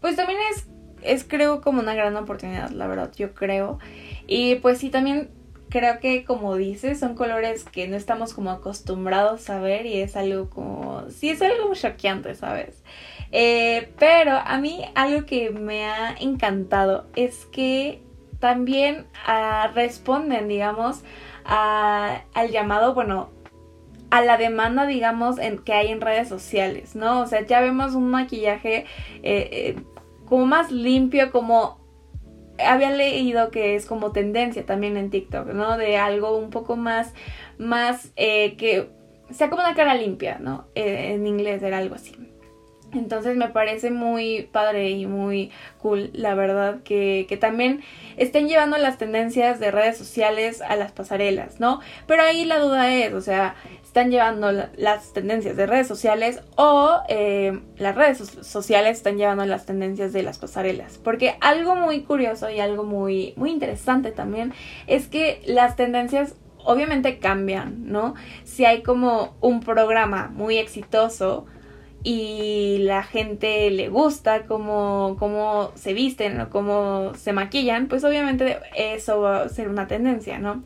Pues 0.00 0.16
también 0.16 0.38
es 0.54 0.66
es 1.04 1.24
creo 1.24 1.60
como 1.60 1.80
una 1.80 1.94
gran 1.94 2.16
oportunidad, 2.16 2.70
la 2.70 2.86
verdad, 2.86 3.12
yo 3.16 3.34
creo. 3.34 3.78
Y 4.26 4.56
pues 4.56 4.78
sí, 4.78 4.90
también 4.90 5.28
creo 5.68 5.98
que 6.00 6.24
como 6.24 6.56
dices, 6.56 6.98
son 6.98 7.14
colores 7.14 7.64
que 7.64 7.88
no 7.88 7.96
estamos 7.96 8.32
como 8.32 8.50
acostumbrados 8.50 9.50
a 9.50 9.60
ver 9.60 9.86
y 9.86 10.00
es 10.00 10.16
algo 10.16 10.48
como, 10.48 11.04
sí, 11.10 11.30
es 11.30 11.42
algo 11.42 11.74
choqueante, 11.74 12.34
¿sabes? 12.34 12.82
Eh, 13.36 13.92
pero 13.98 14.36
a 14.36 14.58
mí 14.58 14.84
algo 14.94 15.26
que 15.26 15.50
me 15.50 15.84
ha 15.86 16.14
encantado 16.20 17.06
es 17.16 17.46
que 17.46 18.00
también 18.38 19.06
ah, 19.26 19.72
responden, 19.74 20.46
digamos, 20.46 21.02
al 21.44 22.50
llamado, 22.52 22.94
bueno, 22.94 23.30
a 24.10 24.20
la 24.20 24.36
demanda, 24.36 24.86
digamos, 24.86 25.38
en, 25.38 25.58
que 25.58 25.72
hay 25.72 25.88
en 25.88 26.00
redes 26.00 26.28
sociales, 26.28 26.94
¿no? 26.94 27.22
O 27.22 27.26
sea, 27.26 27.44
ya 27.44 27.60
vemos 27.60 27.94
un 27.94 28.10
maquillaje 28.10 28.86
eh, 29.24 29.48
eh, 29.50 29.76
como 30.26 30.46
más 30.46 30.70
limpio, 30.70 31.32
como 31.32 31.80
había 32.64 32.92
leído 32.92 33.50
que 33.50 33.74
es 33.74 33.86
como 33.86 34.12
tendencia 34.12 34.64
también 34.64 34.96
en 34.96 35.10
TikTok, 35.10 35.48
¿no? 35.48 35.76
De 35.76 35.96
algo 35.96 36.36
un 36.38 36.50
poco 36.50 36.76
más, 36.76 37.12
más 37.58 38.12
eh, 38.14 38.54
que 38.56 38.88
sea 39.30 39.50
como 39.50 39.62
una 39.62 39.74
cara 39.74 39.96
limpia, 39.96 40.38
¿no? 40.38 40.68
En 40.76 41.26
inglés 41.26 41.64
era 41.64 41.78
algo 41.78 41.96
así. 41.96 42.14
Entonces 42.94 43.36
me 43.36 43.48
parece 43.48 43.90
muy 43.90 44.48
padre 44.52 44.90
y 44.90 45.06
muy 45.06 45.50
cool, 45.80 46.10
la 46.12 46.34
verdad, 46.34 46.82
que, 46.82 47.26
que, 47.28 47.36
también 47.36 47.82
estén 48.16 48.48
llevando 48.48 48.78
las 48.78 48.98
tendencias 48.98 49.60
de 49.60 49.70
redes 49.70 49.98
sociales 49.98 50.62
a 50.62 50.76
las 50.76 50.92
pasarelas, 50.92 51.60
¿no? 51.60 51.80
Pero 52.06 52.22
ahí 52.22 52.44
la 52.44 52.58
duda 52.58 52.92
es, 52.92 53.12
o 53.12 53.20
sea, 53.20 53.54
están 53.94 54.10
llevando 54.10 54.50
las 54.50 55.12
tendencias 55.12 55.56
de 55.56 55.66
redes 55.66 55.86
sociales 55.86 56.40
o 56.56 56.98
eh, 57.08 57.60
las 57.76 57.94
redes 57.94 58.18
sociales 58.18 58.96
están 58.96 59.18
llevando 59.18 59.46
las 59.46 59.66
tendencias 59.66 60.12
de 60.12 60.24
las 60.24 60.38
pasarelas. 60.38 60.98
Porque 60.98 61.36
algo 61.40 61.76
muy 61.76 62.00
curioso 62.00 62.50
y 62.50 62.58
algo 62.58 62.82
muy, 62.82 63.34
muy 63.36 63.52
interesante 63.52 64.10
también 64.10 64.52
es 64.88 65.06
que 65.06 65.42
las 65.46 65.76
tendencias 65.76 66.34
obviamente 66.64 67.20
cambian, 67.20 67.84
¿no? 67.92 68.16
Si 68.42 68.64
hay 68.64 68.82
como 68.82 69.36
un 69.40 69.60
programa 69.60 70.28
muy 70.34 70.58
exitoso, 70.58 71.46
y 72.04 72.78
la 72.80 73.02
gente 73.02 73.70
le 73.70 73.88
gusta 73.88 74.42
cómo, 74.44 75.16
cómo 75.18 75.72
se 75.74 75.94
visten 75.94 76.38
o 76.38 76.50
cómo 76.50 77.12
se 77.14 77.32
maquillan, 77.32 77.88
pues 77.88 78.04
obviamente 78.04 78.58
eso 78.76 79.22
va 79.22 79.42
a 79.42 79.48
ser 79.48 79.68
una 79.68 79.86
tendencia, 79.86 80.38
¿no? 80.38 80.62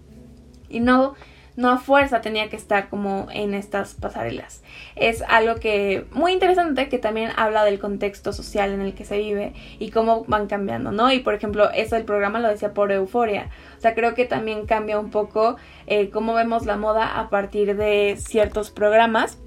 Y 0.68 0.80
no, 0.80 1.14
no 1.54 1.70
a 1.70 1.78
fuerza 1.78 2.20
tenía 2.22 2.50
que 2.50 2.56
estar 2.56 2.88
como 2.88 3.28
en 3.32 3.54
estas 3.54 3.94
pasarelas. 3.94 4.64
Es 4.96 5.22
algo 5.28 5.60
que 5.60 6.06
muy 6.10 6.32
interesante 6.32 6.88
que 6.88 6.98
también 6.98 7.30
habla 7.36 7.64
del 7.64 7.78
contexto 7.78 8.32
social 8.32 8.72
en 8.72 8.80
el 8.80 8.94
que 8.94 9.04
se 9.04 9.18
vive 9.18 9.52
y 9.78 9.90
cómo 9.90 10.24
van 10.26 10.48
cambiando, 10.48 10.90
¿no? 10.90 11.12
Y 11.12 11.20
por 11.20 11.34
ejemplo, 11.34 11.70
eso 11.70 11.94
del 11.94 12.04
programa 12.04 12.40
lo 12.40 12.48
decía 12.48 12.74
por 12.74 12.90
euforia. 12.90 13.48
O 13.78 13.80
sea, 13.80 13.94
creo 13.94 14.16
que 14.16 14.24
también 14.24 14.66
cambia 14.66 14.98
un 14.98 15.10
poco 15.10 15.56
eh, 15.86 16.10
cómo 16.10 16.34
vemos 16.34 16.66
la 16.66 16.76
moda 16.76 17.20
a 17.20 17.30
partir 17.30 17.76
de 17.76 18.16
ciertos 18.18 18.70
programas 18.70 19.38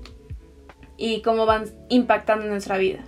y 1.02 1.22
cómo 1.24 1.46
van 1.46 1.66
impactando 1.90 2.46
en 2.46 2.52
nuestra 2.52 2.78
vida. 2.78 3.00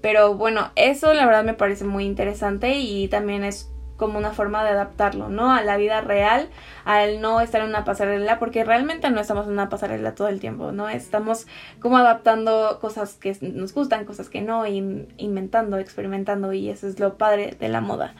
Pero 0.00 0.34
bueno, 0.34 0.70
eso 0.76 1.12
la 1.12 1.26
verdad 1.26 1.44
me 1.44 1.54
parece 1.54 1.84
muy 1.84 2.04
interesante 2.04 2.76
y 2.78 3.08
también 3.08 3.42
es 3.44 3.68
como 3.96 4.18
una 4.18 4.30
forma 4.30 4.64
de 4.64 4.70
adaptarlo, 4.70 5.28
¿no? 5.28 5.52
A 5.52 5.62
la 5.62 5.76
vida 5.76 6.00
real, 6.00 6.48
al 6.84 7.20
no 7.20 7.40
estar 7.40 7.60
en 7.60 7.68
una 7.68 7.84
pasarela, 7.84 8.38
porque 8.38 8.64
realmente 8.64 9.10
no 9.10 9.20
estamos 9.20 9.46
en 9.46 9.52
una 9.52 9.68
pasarela 9.68 10.14
todo 10.14 10.28
el 10.28 10.40
tiempo, 10.40 10.72
¿no? 10.72 10.88
Estamos 10.88 11.46
como 11.80 11.98
adaptando 11.98 12.78
cosas 12.80 13.14
que 13.14 13.36
nos 13.40 13.72
gustan, 13.74 14.04
cosas 14.04 14.28
que 14.28 14.40
no, 14.40 14.66
inventando, 14.66 15.78
experimentando, 15.78 16.52
y 16.52 16.68
eso 16.68 16.88
es 16.88 16.98
lo 16.98 17.16
padre 17.16 17.56
de 17.60 17.68
la 17.68 17.80
moda. 17.80 18.14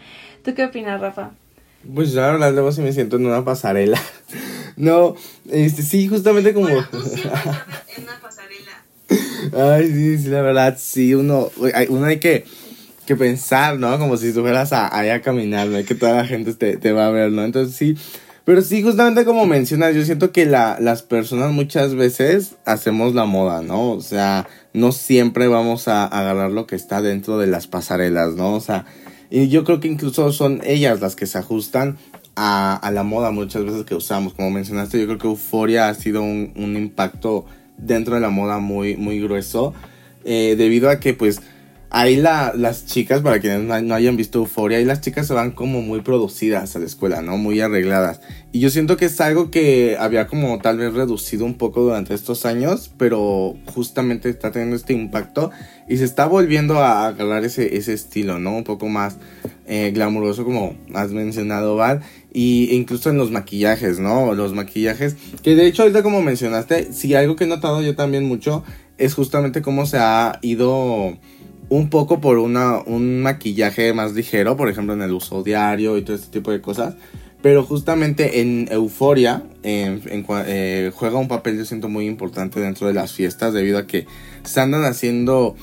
¿Tú 0.45 0.55
qué 0.55 0.67
opinas, 0.67 1.01
Rafa? 1.01 1.31
Pues 1.93 2.15
la 2.15 2.31
verdad, 2.31 2.53
luego 2.53 2.71
sí 2.71 2.81
me 2.81 2.93
siento 2.93 3.17
en 3.17 3.27
una 3.27 3.45
pasarela. 3.45 3.99
no, 4.77 5.17
este, 5.51 5.83
sí, 5.83 6.07
justamente 6.07 6.55
como... 6.55 6.69
en 6.69 6.77
una 6.77 8.21
pasarela. 8.21 8.42
Ay, 9.57 9.87
sí, 9.93 10.19
sí, 10.19 10.29
la 10.29 10.43
verdad, 10.43 10.77
sí, 10.79 11.15
uno, 11.15 11.51
uno 11.89 12.07
hay 12.07 12.19
que, 12.19 12.45
que 13.07 13.17
pensar, 13.17 13.79
¿no? 13.79 13.99
Como 13.99 14.17
si 14.17 14.29
estuvieras 14.29 14.73
ahí 14.73 15.09
a 15.09 15.23
caminar, 15.23 15.69
¿no? 15.69 15.85
Que 15.85 15.95
toda 15.95 16.15
la 16.15 16.27
gente 16.27 16.55
te, 16.55 16.77
te 16.77 16.93
va 16.93 17.07
a 17.07 17.11
ver, 17.11 17.31
¿no? 17.31 17.45
Entonces 17.45 17.77
sí, 17.77 17.97
pero 18.45 18.61
sí, 18.63 18.83
justamente 18.83 19.25
como 19.25 19.47
mencionas, 19.47 19.95
yo 19.95 20.05
siento 20.05 20.33
que 20.33 20.47
la, 20.47 20.79
las 20.81 21.03
personas 21.03 21.53
muchas 21.53 21.95
veces 21.95 22.57
hacemos 22.65 23.15
la 23.15 23.25
moda, 23.25 23.63
¿no? 23.63 23.93
O 23.93 24.01
sea, 24.01 24.49
no 24.73 24.91
siempre 24.91 25.47
vamos 25.47 25.87
a 25.87 26.05
agarrar 26.07 26.51
lo 26.51 26.67
que 26.67 26.75
está 26.75 27.03
dentro 27.03 27.39
de 27.39 27.47
las 27.47 27.69
pasarelas, 27.69 28.35
¿no? 28.35 28.55
O 28.55 28.61
sea, 28.61 28.85
y 29.31 29.49
yo 29.49 29.63
creo 29.63 29.79
que 29.79 29.87
incluso 29.87 30.33
son 30.33 30.61
ellas 30.65 31.01
las 31.01 31.15
que 31.15 31.27
se 31.27 31.39
ajustan 31.39 31.99
a, 32.35 32.75
a 32.75 32.91
la 32.91 33.05
moda 33.05 33.31
muchas 33.31 33.65
veces 33.65 33.85
que 33.85 33.95
usamos. 33.95 34.35
Como 34.35 34.51
mencionaste, 34.51 34.99
yo 34.99 35.07
creo 35.07 35.19
que 35.19 35.29
Euforia 35.29 35.89
ha 35.89 35.95
sido 35.95 36.23
un, 36.23 36.53
un 36.57 36.77
impacto 36.77 37.47
dentro 37.79 38.15
de 38.15 38.21
la 38.21 38.31
moda 38.31 38.59
muy, 38.59 38.97
muy 38.97 39.21
grueso. 39.21 39.75
Eh, 40.25 40.55
debido 40.57 40.89
a 40.89 41.01
que 41.01 41.15
pues 41.15 41.41
ahí 41.93 42.17
la, 42.17 42.55
las 42.57 42.87
chicas, 42.87 43.21
para 43.21 43.39
quienes 43.39 43.63
no, 43.63 43.95
hayan 43.95 44.17
visto 44.17 44.39
Euforia, 44.39 44.79
ahí 44.79 44.85
las 44.85 45.03
chicas 45.03 45.27
se 45.27 45.35
van 45.35 45.51
como 45.51 45.83
muy 45.83 46.01
producidas 46.01 46.75
a 46.75 46.79
la 46.79 46.87
escuela, 46.87 47.21
¿no? 47.21 47.37
Muy 47.37 47.61
arregladas. 47.61 48.23
Y 48.51 48.61
yo 48.61 48.71
siento 48.71 48.97
que 48.97 49.05
es 49.05 49.21
algo 49.21 49.51
que 49.51 49.97
había 50.01 50.27
como 50.27 50.59
tal 50.59 50.79
vez 50.79 50.95
reducido 50.95 51.45
un 51.45 51.55
poco 51.59 51.83
durante 51.83 52.15
estos 52.15 52.47
años, 52.47 52.91
pero 52.97 53.57
justamente 53.75 54.31
está 54.31 54.51
teniendo 54.51 54.75
este 54.75 54.95
impacto 54.95 55.51
y 55.87 55.99
se 55.99 56.05
está 56.05 56.27
volviendo 56.27 56.79
a 56.79 57.07
agarrar 57.09 57.45
ese, 57.45 57.77
ese 57.77 57.93
estilo, 57.93 58.39
¿no? 58.39 58.57
Un 58.57 58.65
poco 58.65 58.89
más 58.89 59.19
eh, 59.67 59.91
glamuroso 59.95 60.45
como 60.45 60.75
has 60.95 61.11
mencionado, 61.11 61.77
Val. 61.77 62.01
Y 62.33 62.75
incluso 62.75 63.11
en 63.11 63.19
los 63.19 63.31
maquillajes, 63.31 63.99
¿no? 63.99 64.35
Los 64.35 64.55
maquillajes. 64.55 65.17
Que 65.43 65.55
de 65.55 65.67
hecho, 65.67 65.83
ahorita 65.83 66.03
como 66.03 66.23
mencionaste, 66.23 66.93
sí, 66.93 67.15
algo 67.15 67.37
que 67.37 67.45
he 67.45 67.47
notado 67.47 67.83
yo 67.83 67.95
también 67.95 68.25
mucho 68.25 68.65
es 68.99 69.15
justamente 69.15 69.63
cómo 69.63 69.85
se 69.85 69.99
ha 69.99 70.39
ido 70.43 71.19
un 71.69 71.89
poco 71.89 72.21
por 72.21 72.39
una, 72.39 72.81
un 72.81 73.23
maquillaje 73.23 73.93
más 73.95 74.13
ligero, 74.13 74.57
por 74.57 74.69
ejemplo 74.69 74.93
en 74.95 75.03
el 75.03 75.13
uso 75.13 75.43
diario 75.43 75.97
y 75.97 76.03
todo 76.03 76.17
este 76.17 76.31
tipo 76.31 76.51
de 76.51 76.61
cosas. 76.61 76.97
Pero 77.41 77.65
justamente 77.65 78.41
en 78.41 78.69
Euforia 78.71 79.43
eh, 79.63 80.93
juega 80.95 81.19
un 81.19 81.29
papel 81.29 81.59
yo 81.59 81.65
siento 81.65 81.89
muy 81.89 82.07
importante 82.07 82.61
dentro 82.61 82.87
de 82.87 82.95
las 82.95 83.13
fiestas 83.13 83.53
debido 83.53 83.79
a 83.79 83.87
que 83.87 84.07
se 84.45 84.61
andan 84.61 84.85
haciendo 84.85 85.57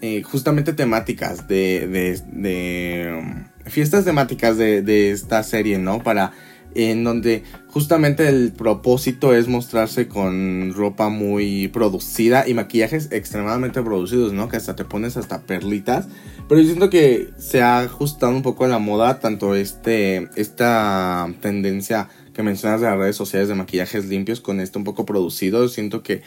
eh, 0.00 0.22
justamente 0.22 0.72
temáticas 0.72 1.48
de, 1.48 1.86
de 2.32 3.47
fiestas 3.66 4.04
temáticas 4.04 4.56
de, 4.56 4.82
de, 4.82 5.10
esta 5.10 5.42
serie, 5.42 5.78
¿no? 5.78 6.02
Para 6.02 6.32
en 6.74 7.02
donde 7.02 7.42
justamente 7.68 8.28
el 8.28 8.52
propósito 8.52 9.34
es 9.34 9.48
mostrarse 9.48 10.06
con 10.06 10.72
ropa 10.74 11.08
muy 11.08 11.68
producida 11.68 12.46
y 12.46 12.54
maquillajes 12.54 13.10
extremadamente 13.10 13.82
producidos, 13.82 14.32
¿no? 14.32 14.48
Que 14.48 14.58
hasta 14.58 14.76
te 14.76 14.84
pones 14.84 15.16
hasta 15.16 15.42
perlitas. 15.42 16.08
Pero 16.48 16.60
yo 16.60 16.66
siento 16.66 16.90
que 16.90 17.30
se 17.36 17.62
ha 17.62 17.80
ajustado 17.80 18.32
un 18.32 18.42
poco 18.42 18.64
a 18.64 18.68
la 18.68 18.78
moda, 18.78 19.18
tanto 19.20 19.54
este, 19.54 20.28
esta 20.36 21.32
tendencia 21.40 22.08
que 22.32 22.42
mencionas 22.42 22.80
de 22.80 22.86
las 22.86 22.98
redes 22.98 23.16
sociales 23.16 23.48
de 23.48 23.54
maquillajes 23.54 24.06
limpios 24.06 24.40
con 24.40 24.60
este 24.60 24.78
un 24.78 24.84
poco 24.84 25.04
producido. 25.04 25.68
Siento 25.68 26.02
que 26.02 26.22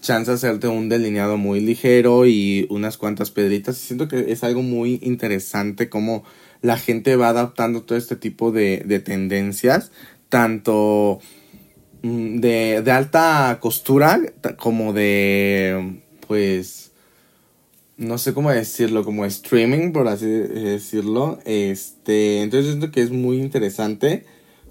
chance 0.00 0.32
hacerte 0.32 0.66
un 0.66 0.88
delineado 0.88 1.36
muy 1.36 1.60
ligero 1.60 2.26
y 2.26 2.66
unas 2.70 2.96
cuantas 2.96 3.30
pedritas. 3.30 3.76
Siento 3.76 4.08
que 4.08 4.32
es 4.32 4.42
algo 4.44 4.62
muy 4.62 4.98
interesante 5.02 5.88
como 5.88 6.24
la 6.62 6.78
gente 6.78 7.16
va 7.16 7.30
adaptando 7.30 7.82
todo 7.82 7.96
este 7.96 8.16
tipo 8.16 8.52
de, 8.52 8.82
de 8.84 9.00
tendencias, 9.00 9.90
tanto 10.28 11.20
mm, 12.02 12.40
de, 12.40 12.82
de 12.82 12.90
alta 12.92 13.58
costura 13.60 14.20
como 14.58 14.92
de, 14.92 16.02
pues, 16.26 16.92
no 17.96 18.16
sé 18.16 18.32
cómo 18.32 18.50
decirlo, 18.50 19.04
como 19.04 19.26
streaming, 19.26 19.92
por 19.92 20.08
así 20.08 20.26
decirlo. 20.26 21.38
Este, 21.44 22.42
entonces 22.42 22.68
siento 22.70 22.90
que 22.90 23.02
es 23.02 23.10
muy 23.10 23.38
interesante 23.38 24.24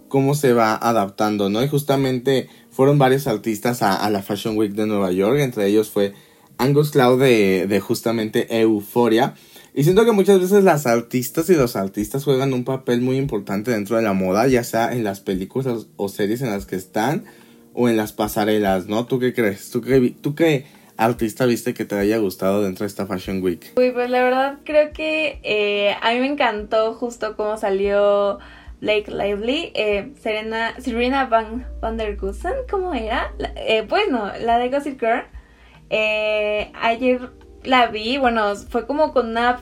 cómo 0.08 0.34
se 0.34 0.54
va 0.54 0.76
adaptando, 0.76 1.50
¿no? 1.50 1.64
Y 1.64 1.68
justamente 1.68 2.50
fueron 2.72 2.98
varios 2.98 3.28
artistas 3.28 3.82
a, 3.84 4.10
la 4.10 4.24
Fashion 4.24 4.58
Week 4.58 4.74
de 4.74 4.88
Nueva 4.88 5.12
York, 5.12 5.40
entre 5.40 5.68
ellos 5.68 5.90
fue 5.90 6.14
Angus 6.58 6.90
Cloud 6.92 7.22
de, 7.22 7.68
de 7.68 7.80
justamente 7.80 8.60
Euphoria. 8.60 9.36
Y 9.80 9.86
siento 9.86 10.04
que 10.04 10.12
muchas 10.12 10.42
veces 10.42 10.66
las 10.66 10.86
artistas 10.86 11.50
y 11.50 11.56
los 11.56 11.78
artistas 11.78 12.26
juegan 12.26 12.52
un 12.52 12.66
papel 12.66 13.00
muy 13.00 13.16
importante 13.16 13.72
dentro 13.72 13.96
de 13.96 14.02
la 14.02 14.12
moda, 14.12 14.46
ya 14.46 14.66
sea 14.66 14.92
en 14.92 15.06
las 15.06 15.22
películas 15.22 15.88
o 15.96 16.10
series 16.10 16.42
en 16.42 16.50
las 16.50 16.66
que 16.66 16.76
están 16.76 17.24
o 17.74 17.88
en 17.88 17.96
las 17.96 18.12
pasarelas, 18.12 18.88
¿no? 18.88 19.06
¿Tú 19.06 19.20
qué 19.20 19.34
crees? 19.34 19.72
¿Tú 19.72 19.80
qué, 19.80 20.14
tú 20.20 20.36
qué 20.36 20.66
artista 20.98 21.46
viste 21.46 21.74
que 21.74 21.86
te 21.86 21.96
haya 21.96 22.18
gustado 22.18 22.62
dentro 22.62 22.84
de 22.84 22.88
esta 22.88 23.06
Fashion 23.06 23.42
Week? 23.42 23.72
Uy, 23.78 23.92
pues 23.92 24.10
la 24.10 24.22
verdad 24.22 24.58
creo 24.66 24.92
que 24.92 25.40
eh, 25.44 25.96
a 26.02 26.12
mí 26.12 26.20
me 26.20 26.28
encantó 26.28 26.94
justo 26.96 27.38
cómo 27.38 27.56
salió 27.56 28.40
Blake 28.82 29.10
Lively, 29.10 29.72
eh, 29.76 30.12
Serena, 30.22 30.74
Serena 30.82 31.28
Van, 31.28 31.66
Van 31.80 31.96
der 31.96 32.18
Gussen, 32.18 32.52
¿cómo 32.70 32.94
era? 32.94 33.34
Eh, 33.56 33.86
pues 33.88 34.04
la 34.42 34.58
de 34.58 34.70
Gossip 34.70 35.00
Girl. 35.00 35.24
Eh, 35.90 36.72
ayer 36.82 37.32
la 37.64 37.88
vi, 37.88 38.18
bueno, 38.18 38.56
fue 38.56 38.86
como 38.88 39.14
con 39.14 39.30
una 39.30 39.62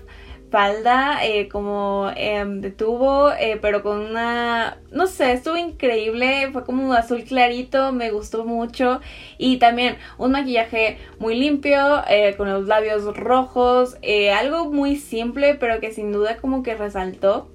falda 0.50 1.26
eh, 1.26 1.50
como 1.50 2.10
em, 2.16 2.62
de 2.62 2.72
tubo, 2.72 3.32
eh, 3.34 3.60
pero 3.62 3.84
con 3.84 4.00
una, 4.00 4.78
no 4.92 5.08
sé, 5.08 5.34
estuvo 5.34 5.58
increíble, 5.58 6.50
fue 6.54 6.64
como 6.64 6.94
azul 6.94 7.24
clarito, 7.24 7.92
me 7.92 8.12
gustó 8.12 8.46
mucho 8.46 9.02
y 9.38 9.58
también 9.58 9.98
un 10.18 10.32
maquillaje 10.32 11.00
muy 11.20 11.36
limpio, 11.36 12.04
eh, 12.08 12.36
con 12.38 12.50
los 12.50 12.68
labios 12.68 13.04
rojos, 13.18 13.98
algo 14.34 14.72
muy 14.72 14.96
simple, 14.96 15.56
pero 15.56 15.80
que 15.80 15.92
sin 15.92 16.12
duda 16.12 16.38
como 16.38 16.64
que 16.64 16.76
resaltó. 16.76 17.50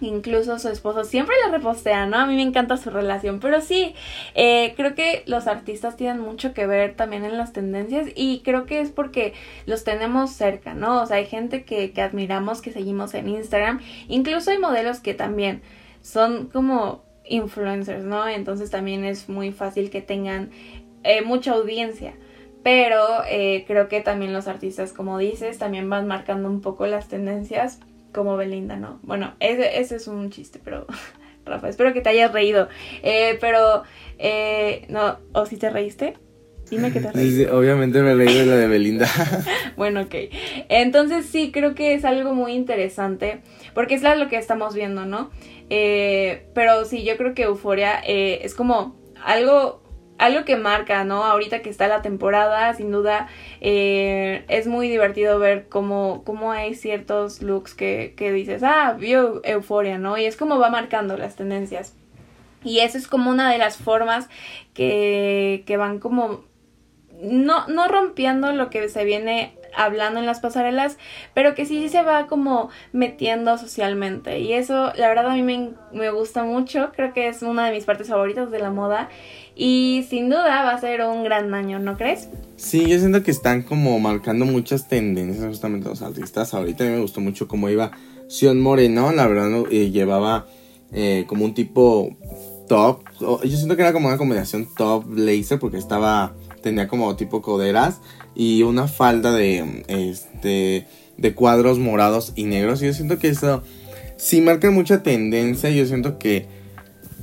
Incluso 0.00 0.58
su 0.58 0.68
esposo 0.68 1.04
siempre 1.04 1.34
la 1.44 1.56
repostea, 1.56 2.06
¿no? 2.06 2.18
A 2.18 2.26
mí 2.26 2.36
me 2.36 2.42
encanta 2.42 2.76
su 2.76 2.90
relación, 2.90 3.40
pero 3.40 3.62
sí, 3.62 3.94
eh, 4.34 4.74
creo 4.76 4.94
que 4.94 5.22
los 5.26 5.46
artistas 5.46 5.96
tienen 5.96 6.20
mucho 6.20 6.52
que 6.52 6.66
ver 6.66 6.94
también 6.94 7.24
en 7.24 7.38
las 7.38 7.54
tendencias 7.54 8.08
y 8.14 8.42
creo 8.44 8.66
que 8.66 8.80
es 8.80 8.90
porque 8.90 9.32
los 9.64 9.84
tenemos 9.84 10.32
cerca, 10.32 10.74
¿no? 10.74 11.02
O 11.02 11.06
sea, 11.06 11.16
hay 11.16 11.26
gente 11.26 11.64
que, 11.64 11.92
que 11.92 12.02
admiramos, 12.02 12.60
que 12.60 12.72
seguimos 12.72 13.14
en 13.14 13.28
Instagram, 13.28 13.80
incluso 14.08 14.50
hay 14.50 14.58
modelos 14.58 15.00
que 15.00 15.14
también 15.14 15.62
son 16.02 16.48
como 16.48 17.02
influencers, 17.24 18.04
¿no? 18.04 18.28
Entonces 18.28 18.70
también 18.70 19.04
es 19.04 19.30
muy 19.30 19.50
fácil 19.50 19.90
que 19.90 20.02
tengan 20.02 20.50
eh, 21.04 21.22
mucha 21.22 21.52
audiencia. 21.52 22.14
Pero 22.62 23.22
eh, 23.28 23.64
creo 23.66 23.88
que 23.88 24.00
también 24.00 24.32
los 24.32 24.48
artistas, 24.48 24.92
como 24.92 25.18
dices, 25.18 25.56
también 25.58 25.88
van 25.88 26.06
marcando 26.06 26.48
un 26.48 26.60
poco 26.60 26.86
las 26.86 27.08
tendencias 27.08 27.80
como 28.16 28.36
Belinda, 28.36 28.76
¿no? 28.76 28.98
Bueno, 29.02 29.34
ese, 29.38 29.78
ese 29.78 29.96
es 29.96 30.08
un 30.08 30.30
chiste, 30.30 30.58
pero 30.64 30.86
Rafa, 31.44 31.68
espero 31.68 31.92
que 31.92 32.00
te 32.00 32.08
hayas 32.08 32.32
reído. 32.32 32.68
Eh, 33.02 33.38
pero, 33.40 33.84
eh, 34.18 34.86
no, 34.88 35.18
¿o 35.32 35.46
si 35.46 35.58
te 35.58 35.70
reíste? 35.70 36.14
Dime 36.68 36.90
que 36.90 37.00
te 37.00 37.12
reíste. 37.12 37.44
Sí, 37.44 37.50
obviamente 37.50 38.02
me 38.02 38.14
reí 38.14 38.34
de 38.34 38.46
la 38.46 38.56
de 38.56 38.66
Belinda. 38.66 39.06
bueno, 39.76 40.00
ok. 40.00 40.14
Entonces 40.68 41.26
sí, 41.26 41.52
creo 41.52 41.76
que 41.76 41.94
es 41.94 42.04
algo 42.04 42.34
muy 42.34 42.54
interesante, 42.54 43.42
porque 43.74 43.94
es 43.94 44.02
lo 44.02 44.28
que 44.28 44.38
estamos 44.38 44.74
viendo, 44.74 45.04
¿no? 45.04 45.30
Eh, 45.70 46.48
pero 46.54 46.84
sí, 46.86 47.04
yo 47.04 47.16
creo 47.16 47.34
que 47.34 47.42
Euforia 47.42 48.00
es 48.00 48.54
como 48.54 48.96
algo 49.22 49.85
algo 50.18 50.44
que 50.44 50.56
marca, 50.56 51.04
¿no? 51.04 51.24
Ahorita 51.24 51.60
que 51.60 51.70
está 51.70 51.88
la 51.88 52.02
temporada, 52.02 52.72
sin 52.74 52.90
duda 52.90 53.28
eh, 53.60 54.44
es 54.48 54.66
muy 54.66 54.88
divertido 54.88 55.38
ver 55.38 55.68
cómo, 55.68 56.22
cómo 56.24 56.52
hay 56.52 56.74
ciertos 56.74 57.42
looks 57.42 57.74
que, 57.74 58.14
que 58.16 58.32
dices, 58.32 58.62
ah, 58.62 58.96
vio 58.98 59.40
euforia, 59.44 59.98
¿no? 59.98 60.18
Y 60.18 60.24
es 60.24 60.36
como 60.36 60.58
va 60.58 60.70
marcando 60.70 61.16
las 61.16 61.36
tendencias. 61.36 61.94
Y 62.64 62.80
eso 62.80 62.98
es 62.98 63.06
como 63.06 63.30
una 63.30 63.50
de 63.52 63.58
las 63.58 63.76
formas 63.76 64.28
que, 64.74 65.62
que 65.66 65.76
van 65.76 65.98
como 65.98 66.44
no, 67.22 67.66
no 67.68 67.88
rompiendo 67.88 68.52
lo 68.52 68.70
que 68.70 68.88
se 68.88 69.04
viene 69.04 69.56
hablando 69.76 70.20
en 70.20 70.26
las 70.26 70.40
pasarelas, 70.40 70.96
pero 71.34 71.54
que 71.54 71.66
sí 71.66 71.88
se 71.88 72.02
va 72.02 72.26
como 72.26 72.70
metiendo 72.92 73.58
socialmente. 73.58 74.40
Y 74.40 74.52
eso, 74.52 74.92
la 74.96 75.08
verdad, 75.08 75.28
a 75.28 75.34
mí 75.34 75.42
me, 75.42 75.70
me, 75.92 76.10
gusta 76.10 76.44
mucho. 76.44 76.90
Creo 76.94 77.12
que 77.12 77.28
es 77.28 77.42
una 77.42 77.66
de 77.66 77.72
mis 77.72 77.84
partes 77.84 78.08
favoritas 78.08 78.50
de 78.50 78.58
la 78.58 78.70
moda. 78.70 79.08
Y 79.54 80.06
sin 80.08 80.28
duda 80.28 80.64
va 80.64 80.72
a 80.72 80.80
ser 80.80 81.02
un 81.02 81.24
gran 81.24 81.54
año, 81.54 81.78
¿no 81.78 81.96
crees? 81.96 82.28
Sí, 82.56 82.86
yo 82.86 82.98
siento 82.98 83.22
que 83.22 83.30
están 83.30 83.62
como 83.62 83.98
marcando 84.00 84.44
muchas 84.44 84.88
tendencias 84.88 85.46
justamente 85.46 85.88
los 85.88 86.02
artistas. 86.02 86.52
Ahorita 86.54 86.84
a 86.84 86.86
mí 86.88 86.94
me 86.94 87.00
gustó 87.00 87.20
mucho 87.20 87.48
cómo 87.48 87.68
iba 87.68 87.92
Sion 88.28 88.60
Moreno. 88.60 89.12
La 89.12 89.26
verdad, 89.26 89.64
llevaba 89.68 90.46
eh, 90.92 91.24
como 91.26 91.44
un 91.44 91.54
tipo 91.54 92.16
top. 92.68 93.02
Yo 93.20 93.56
siento 93.56 93.76
que 93.76 93.82
era 93.82 93.92
como 93.92 94.08
una 94.08 94.18
combinación 94.18 94.68
top 94.74 95.04
blazer 95.04 95.58
porque 95.58 95.78
estaba 95.78 96.34
tenía 96.62 96.88
como 96.88 97.14
tipo 97.14 97.42
coderas 97.42 98.00
y 98.36 98.62
una 98.62 98.86
falda 98.86 99.32
de 99.32 99.84
este 99.88 100.86
de 101.16 101.34
cuadros 101.34 101.78
morados 101.78 102.32
y 102.36 102.44
negros 102.44 102.82
y 102.82 102.86
yo 102.86 102.92
siento 102.92 103.18
que 103.18 103.28
eso 103.28 103.62
sí 104.16 104.42
marca 104.42 104.70
mucha 104.70 105.02
tendencia 105.02 105.70
yo 105.70 105.86
siento 105.86 106.18
que 106.18 106.46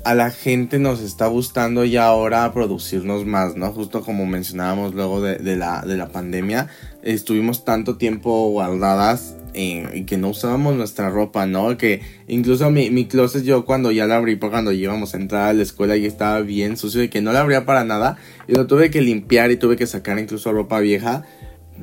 a 0.03 0.15
la 0.15 0.31
gente 0.31 0.79
nos 0.79 0.99
está 0.99 1.27
gustando 1.27 1.85
ya 1.85 2.07
ahora 2.07 2.51
producirnos 2.53 3.25
más, 3.25 3.55
¿no? 3.55 3.71
Justo 3.71 4.01
como 4.01 4.25
mencionábamos 4.25 4.93
luego 4.93 5.21
de, 5.21 5.55
la, 5.55 5.81
de 5.81 5.95
la 5.95 6.09
pandemia, 6.09 6.67
estuvimos 7.03 7.63
tanto 7.63 7.95
tiempo 7.95 8.49
guardadas 8.49 9.37
y 9.53 10.03
que 10.03 10.17
no 10.17 10.29
usábamos 10.29 10.75
nuestra 10.75 11.09
ropa, 11.09 11.45
¿no? 11.45 11.77
Que 11.77 12.01
incluso 12.27 12.69
mi, 12.71 12.89
mi 12.89 13.05
closet 13.05 13.43
yo 13.43 13.65
cuando 13.65 13.91
ya 13.91 14.07
la 14.07 14.17
abrí, 14.17 14.37
cuando 14.37 14.71
íbamos 14.71 15.13
a 15.13 15.17
entrar 15.17 15.49
a 15.49 15.53
la 15.53 15.63
escuela 15.63 15.95
y 15.97 16.05
estaba 16.05 16.41
bien 16.41 16.77
sucio 16.77 17.03
y 17.03 17.09
que 17.09 17.21
no 17.21 17.31
la 17.31 17.41
abría 17.41 17.65
para 17.65 17.83
nada 17.83 18.17
y 18.47 18.53
lo 18.53 18.67
tuve 18.67 18.89
que 18.89 19.01
limpiar 19.01 19.51
y 19.51 19.57
tuve 19.57 19.75
que 19.75 19.87
sacar 19.87 20.19
incluso 20.19 20.51
ropa 20.51 20.79
vieja. 20.79 21.23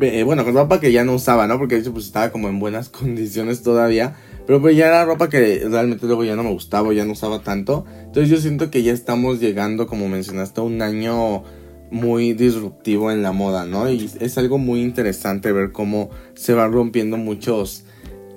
Eh, 0.01 0.23
bueno, 0.23 0.45
con 0.45 0.55
ropa 0.55 0.81
que 0.81 0.93
ya 0.93 1.05
no 1.05 1.15
usaba, 1.15 1.47
¿no? 1.47 1.59
Porque 1.59 1.79
pues 1.79 2.07
estaba 2.07 2.31
como 2.31 2.49
en 2.49 2.59
buenas 2.59 2.89
condiciones 2.91 3.63
todavía. 3.63 4.17
Pero 4.47 4.61
pues 4.61 4.77
ya 4.77 4.89
era 4.89 5.05
ropa 5.05 5.29
que 5.29 5.65
realmente 5.69 6.07
luego 6.07 6.25
ya 6.25 6.35
no 6.35 6.43
me 6.43 6.51
gustaba, 6.51 6.93
ya 6.93 7.05
no 7.05 7.13
usaba 7.13 7.41
tanto. 7.41 7.85
Entonces 8.05 8.29
yo 8.29 8.39
siento 8.39 8.71
que 8.71 8.83
ya 8.83 8.93
estamos 8.93 9.39
llegando, 9.39 9.87
como 9.87 10.09
mencionaste, 10.09 10.61
a 10.61 10.65
un 10.65 10.83
año 10.83 11.45
muy 11.91 12.33
disruptivo 12.35 13.11
en 13.11 13.23
la 13.23 13.33
moda, 13.33 13.67
¿no? 13.67 13.91
Y 13.91 14.11
es 14.21 14.39
algo 14.39 14.59
muy 14.59 14.81
interesante 14.83 15.53
ver 15.53 15.73
cómo 15.73 16.11
se 16.35 16.55
van 16.55 16.73
rompiendo 16.73 17.17
muchos 17.17 17.85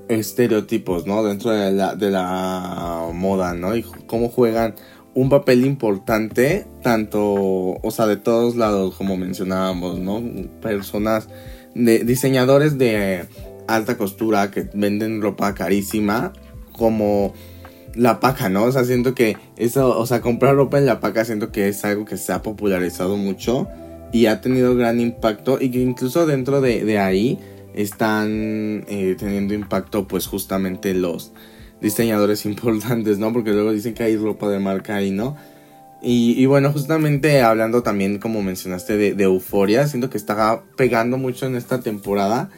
estereotipos, 0.09 1.05
¿no? 1.05 1.23
Dentro 1.23 1.51
de 1.51 1.71
la, 1.71 1.95
de 1.95 2.11
la 2.11 3.09
moda, 3.13 3.53
¿no? 3.53 3.75
Y 3.75 3.83
cómo 4.07 4.29
juegan 4.29 4.75
un 5.15 5.29
papel 5.29 5.65
importante, 5.65 6.65
tanto, 6.81 7.21
o 7.23 7.91
sea, 7.91 8.07
de 8.07 8.17
todos 8.17 8.55
lados, 8.55 8.95
como 8.95 9.15
mencionábamos, 9.17 9.99
¿no? 9.99 10.21
Personas, 10.61 11.29
de, 11.75 11.99
diseñadores 12.03 12.77
de 12.77 13.25
alta 13.67 13.97
costura 13.97 14.51
que 14.51 14.67
venden 14.73 15.21
ropa 15.21 15.53
carísima, 15.53 16.33
como 16.71 17.33
la 17.95 18.19
paca, 18.19 18.49
¿no? 18.49 18.63
O 18.63 18.71
sea, 18.71 18.83
siento 18.83 19.13
que 19.13 19.37
eso, 19.57 19.97
o 19.97 20.05
sea, 20.05 20.21
comprar 20.21 20.55
ropa 20.55 20.77
en 20.77 20.85
la 20.85 20.99
paca 20.99 21.25
siento 21.25 21.51
que 21.51 21.67
es 21.67 21.83
algo 21.85 22.05
que 22.05 22.17
se 22.17 22.33
ha 22.33 22.41
popularizado 22.41 23.17
mucho 23.17 23.67
y 24.11 24.27
ha 24.27 24.41
tenido 24.41 24.75
gran 24.75 24.99
impacto 24.99 25.57
y 25.59 25.69
que 25.69 25.79
incluso 25.79 26.25
dentro 26.25 26.61
de, 26.61 26.99
ahí 26.99 27.39
están 27.73 28.85
eh, 28.87 29.15
teniendo 29.17 29.53
impacto 29.53 30.07
pues 30.07 30.27
justamente 30.27 30.93
los 30.93 31.31
diseñadores 31.81 32.45
importantes, 32.47 33.17
¿no? 33.19 33.33
Porque 33.33 33.51
luego 33.51 33.71
dicen 33.71 33.93
que 33.93 34.03
hay 34.03 34.17
ropa 34.17 34.49
de 34.49 34.59
marca 34.59 34.95
ahí, 34.95 35.11
¿no? 35.11 35.35
Y, 36.05 36.45
bueno, 36.47 36.73
justamente 36.73 37.41
hablando 37.41 37.81
también, 37.81 38.19
como 38.19 38.41
mencionaste, 38.41 38.97
de, 38.97 39.13
de, 39.13 39.23
euforia, 39.23 39.87
siento 39.87 40.09
que 40.09 40.17
está 40.17 40.61
pegando 40.75 41.17
mucho 41.17 41.45
en 41.45 41.55
esta 41.55 41.79
temporada 41.79 42.49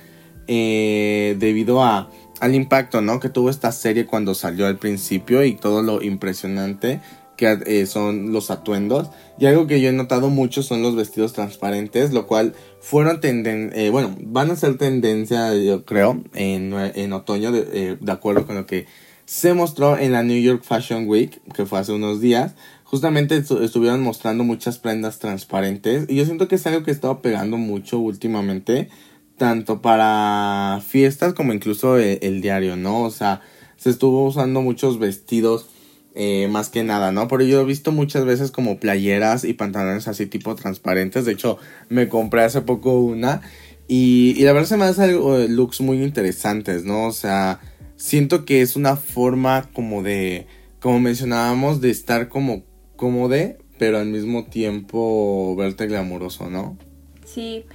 eh, 0.48 1.36
debido 1.40 1.84
a 1.84 2.10
al 2.40 2.56
impacto, 2.56 3.02
¿no? 3.02 3.20
Que 3.20 3.30
tuvo 3.30 3.50
esta 3.50 3.72
serie 3.72 4.06
cuando 4.06 4.36
salió 4.36 4.68
al 4.68 4.78
principio 4.78 5.44
y 5.44 5.56
todo 5.56 5.82
lo 5.82 6.02
impresionante 6.02 7.02
que 7.38 7.60
eh, 7.66 7.86
son 7.86 8.32
los 8.32 8.52
atuendos. 8.52 9.10
Y 9.40 9.46
algo 9.46 9.68
que 9.68 9.82
yo 9.82 9.90
he 9.90 9.94
notado 9.94 10.30
mucho 10.30 10.64
son 10.64 10.82
los 10.82 10.96
vestidos 10.96 11.34
transparentes, 11.34 12.12
lo 12.12 12.28
cual 12.28 12.54
fueron 12.80 13.20
tendencia, 13.20 13.82
eh, 13.82 13.90
bueno, 13.90 14.16
van 14.22 14.52
a 14.52 14.56
ser 14.56 14.78
tendencia, 14.78 15.54
yo 15.56 15.86
creo, 15.86 16.24
en, 16.34 16.74
en 16.74 17.14
otoño, 17.14 17.52
de, 17.52 17.68
eh, 17.74 17.98
de, 18.00 18.12
acuerdo 18.12 18.46
con 18.46 18.56
lo 18.56 18.66
que 18.66 18.86
se 19.26 19.54
mostró 19.54 19.98
en 19.98 20.12
la 20.12 20.24
New 20.24 20.42
York 20.42 20.64
Fashion 20.64 21.08
Week, 21.08 21.42
que 21.54 21.66
fue 21.66 21.80
hace 21.80 21.92
unos 21.92 22.22
días. 22.22 22.56
Justamente 22.84 23.38
estuvieron 23.38 24.02
mostrando 24.02 24.44
muchas 24.44 24.78
prendas 24.78 25.18
transparentes 25.20 26.06
y 26.08 26.16
yo 26.16 26.26
siento 26.26 26.48
que 26.48 26.56
es 26.56 26.68
algo 26.68 26.84
que 26.84 26.92
he 26.92 26.94
estado 26.94 27.22
pegando 27.22 27.58
mucho 27.58 27.98
últimamente 27.98 28.90
tanto 29.38 29.82
para 29.82 30.82
fiestas 30.88 31.34
como 31.34 31.54
incluso 31.54 31.98
e, 32.00 32.20
el, 32.22 32.42
diario, 32.42 32.76
¿no? 32.76 33.04
O 33.04 33.12
sea, 33.12 33.42
se 33.78 33.90
estuvo 33.90 34.26
usando 34.26 34.62
muchos 34.62 35.00
vestidos 35.00 35.68
eh, 36.16 36.48
más 36.50 36.70
que 36.70 36.84
nada, 36.84 37.12
¿no? 37.12 37.28
Pero 37.28 37.44
yo 37.44 37.62
he 37.62 37.66
visto 37.66 37.92
muchas 37.92 38.26
veces 38.26 38.52
como 38.52 38.80
playeras 38.80 39.44
y 39.44 39.54
pantalones 39.54 40.08
así 40.08 40.26
tipo 40.26 40.56
transparentes. 40.56 41.26
De 41.26 41.34
hecho, 41.34 41.58
me 41.90 42.08
compré 42.08 42.44
hace 42.44 42.62
poco 42.62 43.00
una 43.02 43.42
y, 43.88 44.34
y 44.38 44.44
la 44.44 44.54
verdad 44.54 44.70
se 44.70 44.78
me 44.78 44.86
hace 44.86 45.12
eh, 45.12 45.48
looks 45.50 45.82
muy 45.82 46.02
interesantes, 46.02 46.86
¿no? 46.86 47.06
O 47.06 47.12
sea, 47.12 47.60
siento 47.98 48.46
que 48.46 48.62
es 48.62 48.76
una 48.76 48.96
forma 48.96 49.70
como 49.74 50.02
de, 50.02 50.48
como 50.80 51.00
mencionábamos, 51.00 51.82
de 51.82 51.92
estar 51.92 52.30
como 52.30 52.64
cómodo, 52.96 53.36
pero 53.78 53.98
al 53.98 54.08
mismo 54.08 54.46
tiempo 54.46 55.56
verte 55.56 55.88
glamuroso, 55.88 56.50
¿no? 56.50 56.78
Sí. 57.26 57.66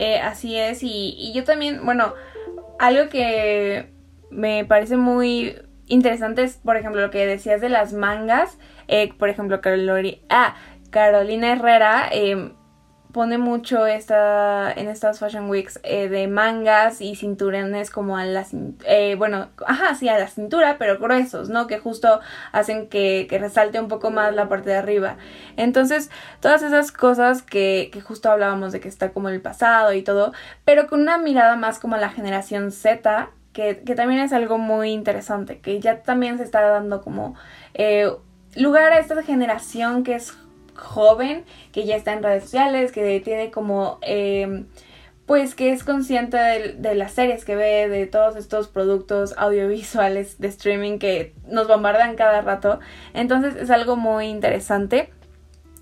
Eh, 0.00 0.18
así 0.18 0.56
es, 0.56 0.82
y, 0.82 1.30
yo 1.34 1.44
también, 1.44 1.84
bueno, 1.84 2.14
algo 2.78 3.10
que 3.10 3.92
me 4.30 4.64
parece 4.64 4.96
muy 4.96 5.54
interesante 5.88 6.42
es, 6.42 6.56
por 6.56 6.78
ejemplo, 6.78 7.02
lo 7.02 7.10
que 7.10 7.26
decías 7.26 7.60
de 7.60 7.68
las 7.68 7.92
mangas. 7.92 8.58
Eh, 8.88 9.12
por 9.18 9.28
ejemplo, 9.28 9.60
ah, 10.30 10.56
Carolina 10.88 11.52
Herrera 11.52 12.08
eh, 12.12 12.50
pone 13.12 13.38
mucho 13.38 13.86
esta, 13.86 14.72
en 14.72 14.88
estas 14.88 15.18
Fashion 15.18 15.48
Weeks 15.48 15.80
eh, 15.82 16.08
de 16.08 16.28
mangas 16.28 17.00
y 17.00 17.16
cinturones 17.16 17.90
como 17.90 18.16
a 18.16 18.24
la 18.24 18.46
eh, 18.86 19.14
bueno, 19.16 19.48
ajá, 19.66 19.94
sí, 19.94 20.08
a 20.08 20.18
la 20.18 20.28
cintura, 20.28 20.76
pero 20.78 20.98
gruesos, 20.98 21.48
¿no? 21.48 21.66
Que 21.66 21.78
justo 21.78 22.20
hacen 22.52 22.88
que, 22.88 23.26
que, 23.28 23.38
resalte 23.38 23.80
un 23.80 23.88
poco 23.88 24.10
más 24.10 24.34
la 24.34 24.48
parte 24.48 24.70
de 24.70 24.76
arriba. 24.76 25.16
Entonces, 25.56 26.10
todas 26.40 26.62
esas 26.62 26.92
cosas 26.92 27.42
que, 27.42 27.90
que 27.92 28.00
justo 28.00 28.30
hablábamos 28.30 28.72
de 28.72 28.80
que 28.80 28.88
está 28.88 29.10
como 29.10 29.28
el 29.28 29.40
pasado 29.40 29.92
y 29.92 30.02
todo, 30.02 30.32
pero 30.64 30.86
con 30.86 31.00
una 31.00 31.18
mirada 31.18 31.56
más 31.56 31.78
como 31.78 31.96
a 31.96 31.98
la 31.98 32.10
generación 32.10 32.72
Z, 32.72 33.30
que, 33.52 33.82
que 33.84 33.94
también 33.94 34.20
es 34.20 34.32
algo 34.32 34.58
muy 34.58 34.90
interesante, 34.90 35.58
que 35.60 35.80
ya 35.80 36.02
también 36.02 36.38
se 36.38 36.44
está 36.44 36.60
dando 36.62 37.02
como 37.02 37.34
eh, 37.74 38.10
lugar 38.56 38.92
a 38.92 38.98
esta 38.98 39.22
generación 39.22 40.02
que 40.02 40.14
es 40.14 40.32
joven, 40.80 41.44
que 41.72 41.84
ya 41.84 41.96
está 41.96 42.12
en 42.12 42.22
redes 42.22 42.44
sociales, 42.44 42.92
que 42.92 43.20
tiene 43.20 43.50
como... 43.50 43.98
Eh, 44.02 44.64
pues 45.30 45.54
que 45.54 45.70
es 45.70 45.84
consciente 45.84 46.36
de, 46.36 46.94
las 46.96 47.12
series 47.12 47.44
que 47.44 47.54
ve, 47.54 47.88
de 47.88 48.06
todos 48.06 48.34
estos 48.34 48.66
productos 48.66 49.32
audiovisuales 49.36 50.40
de 50.40 50.48
streaming 50.48 50.98
que 50.98 51.34
nos 51.46 51.68
bombardean 51.68 52.16
cada 52.16 52.40
rato. 52.40 52.80
Entonces 53.14 53.54
es 53.54 53.70
algo 53.70 53.94
muy 53.94 54.26
interesante 54.26 55.10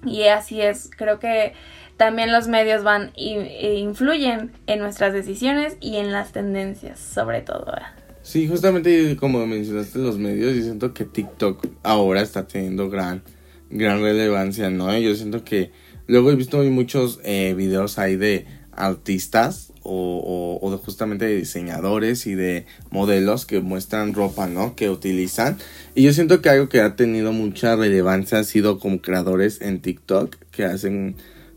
y 0.04 0.24
así 0.24 0.60
es, 0.60 0.90
creo 0.94 1.18
que 1.18 1.54
también 1.96 2.30
los 2.30 2.46
medios 2.46 2.84
van 2.84 3.10
e 3.16 3.76
influyen 3.78 4.52
en 4.66 4.80
nuestras 4.80 5.14
decisiones 5.14 5.78
y 5.80 5.96
en 5.96 6.12
las 6.12 6.32
tendencias, 6.32 7.00
sobre 7.00 7.40
todo. 7.40 7.72
Sí, 8.20 8.46
justamente 8.46 9.16
como 9.16 9.46
mencionaste 9.46 9.98
los 9.98 10.18
medios, 10.18 10.54
yo 10.56 10.62
siento 10.62 10.92
que 10.92 11.06
TikTok 11.06 11.66
ahora 11.84 12.20
está 12.20 12.46
teniendo 12.46 12.90
gran 12.90 13.22
gran 13.70 14.00
relevancia, 14.02 14.70
¿no? 14.70 14.96
Yo 14.98 15.14
siento 15.14 15.44
que 15.44 15.70
luego 16.06 16.30
he 16.30 16.36
visto 16.36 16.62
muchos 16.64 17.20
eh, 17.24 17.54
videos 17.56 17.98
ahí 17.98 18.16
de 18.16 18.46
artistas 18.72 19.72
o, 19.82 20.58
o, 20.62 20.78
justamente 20.78 21.26
de 21.26 21.36
diseñadores 21.36 22.26
y 22.26 22.34
de 22.34 22.66
modelos 22.90 23.46
que 23.46 23.60
muestran 23.60 24.14
ropa, 24.14 24.46
¿no? 24.46 24.76
Que 24.76 24.90
utilizan. 24.90 25.58
Y 25.94 26.02
yo 26.02 26.12
siento 26.12 26.40
que 26.40 26.50
algo 26.50 26.68
que 26.68 26.80
ha 26.80 26.94
tenido 26.94 27.32
mucha 27.32 27.74
relevancia 27.76 28.38
ha 28.38 28.44
sido 28.44 28.78
como 28.78 29.00
creadores 29.00 29.60
en 29.60 29.80
TikTok 29.80 30.36
que 30.50 30.64
hacen 30.64 31.16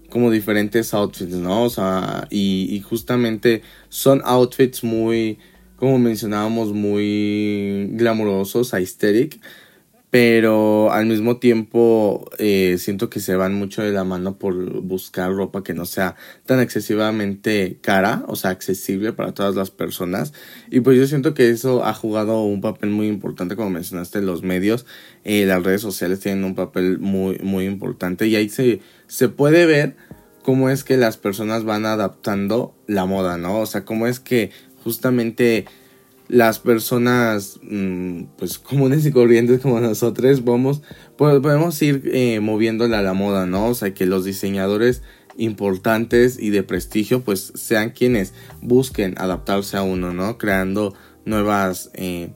como 0.09 0.31
diferentes 0.31 0.93
outfits, 0.93 1.33
¿no? 1.33 1.63
O 1.63 1.69
sea, 1.69 2.27
y, 2.29 2.67
y 2.69 2.81
justamente 2.81 3.61
son 3.89 4.21
outfits 4.25 4.83
muy, 4.83 5.37
como 5.77 5.99
mencionábamos, 5.99 6.73
muy 6.73 7.89
glamurosos, 7.93 8.73
aesthetic 8.73 9.39
pero 10.11 10.91
al 10.91 11.05
mismo 11.05 11.37
tiempo 11.37 12.29
eh, 12.37 12.75
siento 12.77 13.09
que 13.09 13.21
se 13.21 13.37
van 13.37 13.53
mucho 13.53 13.81
de 13.81 13.93
la 13.93 14.03
mano 14.03 14.37
por 14.37 14.81
buscar 14.81 15.33
ropa 15.33 15.63
que 15.63 15.73
no 15.73 15.85
sea 15.85 16.17
tan 16.45 16.59
excesivamente 16.59 17.77
cara, 17.79 18.25
o 18.27 18.35
sea, 18.35 18.51
accesible 18.51 19.13
para 19.13 19.33
todas 19.33 19.55
las 19.55 19.71
personas. 19.71 20.33
Y 20.69 20.81
pues 20.81 20.97
yo 20.97 21.07
siento 21.07 21.33
que 21.33 21.49
eso 21.49 21.85
ha 21.85 21.93
jugado 21.93 22.43
un 22.43 22.59
papel 22.59 22.89
muy 22.89 23.07
importante, 23.07 23.55
como 23.55 23.69
mencionaste, 23.69 24.21
los 24.21 24.43
medios, 24.43 24.85
eh, 25.23 25.45
las 25.45 25.63
redes 25.63 25.79
sociales 25.79 26.19
tienen 26.19 26.43
un 26.43 26.55
papel 26.55 26.99
muy, 26.99 27.39
muy 27.39 27.63
importante 27.65 28.27
y 28.27 28.35
ahí 28.35 28.49
se, 28.49 28.81
se 29.07 29.29
puede 29.29 29.65
ver 29.65 29.95
cómo 30.43 30.69
es 30.69 30.83
que 30.83 30.97
las 30.97 31.15
personas 31.15 31.63
van 31.63 31.85
adaptando 31.85 32.75
la 32.85 33.05
moda, 33.05 33.37
¿no? 33.37 33.59
O 33.59 33.65
sea, 33.65 33.85
cómo 33.85 34.07
es 34.07 34.19
que 34.19 34.51
justamente 34.83 35.65
las 36.31 36.59
personas 36.59 37.59
mm, 37.61 38.23
pues 38.37 38.57
comunes 38.57 39.05
y 39.05 39.11
corrientes 39.11 39.59
como 39.59 39.81
nosotros 39.81 40.45
vamos 40.45 40.81
pues, 41.17 41.41
podemos 41.41 41.81
ir 41.81 42.09
eh, 42.13 42.39
moviéndola 42.39 42.99
a 42.99 43.01
la 43.01 43.13
moda 43.13 43.45
no 43.45 43.67
o 43.67 43.73
sea 43.73 43.93
que 43.93 44.05
los 44.05 44.23
diseñadores 44.23 45.01
importantes 45.35 46.39
y 46.39 46.49
de 46.49 46.63
prestigio 46.63 47.21
pues 47.21 47.51
sean 47.55 47.89
quienes 47.89 48.33
busquen 48.61 49.13
adaptarse 49.17 49.75
a 49.75 49.83
uno 49.83 50.13
no 50.13 50.37
creando 50.37 50.93
nuevas 51.25 51.91
eh, 51.95 52.29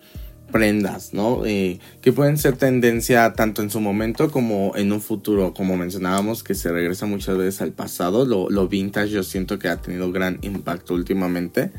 prendas, 0.51 1.13
¿no? 1.13 1.45
Eh, 1.45 1.79
que 2.01 2.13
pueden 2.13 2.37
ser 2.37 2.55
tendencia 2.55 3.33
tanto 3.33 3.61
en 3.61 3.69
su 3.69 3.81
momento 3.81 4.31
como 4.31 4.73
en 4.75 4.91
un 4.93 5.01
futuro, 5.01 5.53
como 5.53 5.75
mencionábamos, 5.75 6.43
que 6.43 6.53
se 6.53 6.71
regresa 6.71 7.05
muchas 7.07 7.37
veces 7.37 7.61
al 7.61 7.73
pasado. 7.73 8.25
Lo, 8.25 8.49
lo 8.49 8.67
vintage 8.69 9.09
yo 9.09 9.23
siento 9.23 9.59
que 9.59 9.67
ha 9.67 9.81
tenido 9.81 10.11
gran 10.13 10.39
impacto 10.43 10.93
últimamente. 10.93 11.71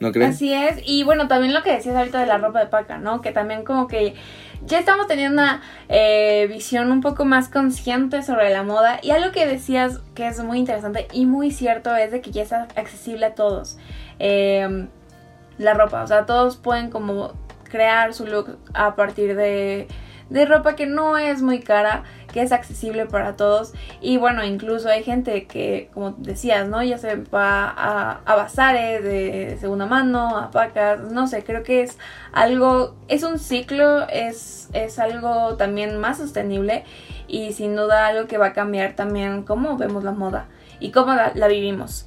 ¿No 0.00 0.12
crees? 0.12 0.34
Así 0.34 0.52
es, 0.52 0.80
y 0.84 1.02
bueno, 1.02 1.28
también 1.28 1.52
lo 1.52 1.62
que 1.62 1.72
decías 1.72 1.94
ahorita 1.94 2.20
de 2.20 2.26
la 2.26 2.38
ropa 2.38 2.60
de 2.60 2.66
paca, 2.66 2.98
¿no? 2.98 3.20
Que 3.20 3.32
también 3.32 3.64
como 3.64 3.86
que 3.86 4.14
ya 4.64 4.78
estamos 4.78 5.06
teniendo 5.06 5.34
una 5.42 5.62
eh, 5.88 6.46
visión 6.48 6.90
un 6.90 7.00
poco 7.00 7.24
más 7.24 7.48
consciente 7.48 8.22
sobre 8.22 8.50
la 8.50 8.62
moda 8.62 8.98
y 9.02 9.10
algo 9.10 9.30
que 9.30 9.46
decías 9.46 10.00
que 10.14 10.26
es 10.26 10.42
muy 10.42 10.58
interesante 10.58 11.06
y 11.12 11.26
muy 11.26 11.50
cierto 11.50 11.94
es 11.94 12.10
de 12.10 12.20
que 12.22 12.30
ya 12.30 12.42
está 12.42 12.68
accesible 12.76 13.26
a 13.26 13.34
todos. 13.34 13.78
Eh, 14.18 14.88
la 15.58 15.74
ropa, 15.74 16.02
o 16.02 16.06
sea, 16.06 16.24
todos 16.24 16.56
pueden 16.56 16.90
como 16.90 17.34
crear 17.64 18.14
su 18.14 18.26
look 18.26 18.58
a 18.72 18.96
partir 18.96 19.36
de, 19.36 19.86
de 20.30 20.46
ropa 20.46 20.74
que 20.76 20.86
no 20.86 21.18
es 21.18 21.42
muy 21.42 21.60
cara, 21.60 22.04
que 22.32 22.42
es 22.42 22.52
accesible 22.52 23.06
para 23.06 23.36
todos. 23.36 23.72
Y 24.00 24.16
bueno, 24.16 24.44
incluso 24.44 24.88
hay 24.88 25.02
gente 25.02 25.46
que, 25.46 25.90
como 25.92 26.12
decías, 26.12 26.68
¿no? 26.68 26.82
Ya 26.82 26.98
se 26.98 27.16
va 27.16 27.68
a, 27.68 28.20
a 28.24 28.36
bazares 28.36 29.02
de 29.02 29.56
segunda 29.60 29.86
mano, 29.86 30.36
a 30.36 30.50
pacas, 30.50 31.00
no 31.00 31.26
sé, 31.26 31.44
creo 31.44 31.62
que 31.62 31.82
es 31.82 31.98
algo, 32.32 32.96
es 33.08 33.22
un 33.22 33.38
ciclo, 33.38 34.08
es, 34.08 34.68
es 34.72 34.98
algo 34.98 35.56
también 35.56 35.98
más 35.98 36.18
sostenible 36.18 36.84
y 37.28 37.52
sin 37.52 37.76
duda 37.76 38.06
algo 38.06 38.26
que 38.26 38.38
va 38.38 38.46
a 38.46 38.52
cambiar 38.52 38.94
también 38.94 39.42
cómo 39.42 39.76
vemos 39.76 40.04
la 40.04 40.12
moda 40.12 40.48
y 40.80 40.90
cómo 40.90 41.14
la, 41.14 41.32
la 41.34 41.48
vivimos. 41.48 42.06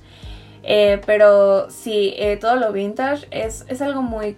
Eh, 0.63 1.01
pero 1.05 1.69
sí, 1.69 2.13
eh, 2.17 2.37
todo 2.37 2.55
lo 2.55 2.71
vintage 2.71 3.27
es, 3.31 3.65
es 3.67 3.81
algo 3.81 4.01
muy 4.01 4.37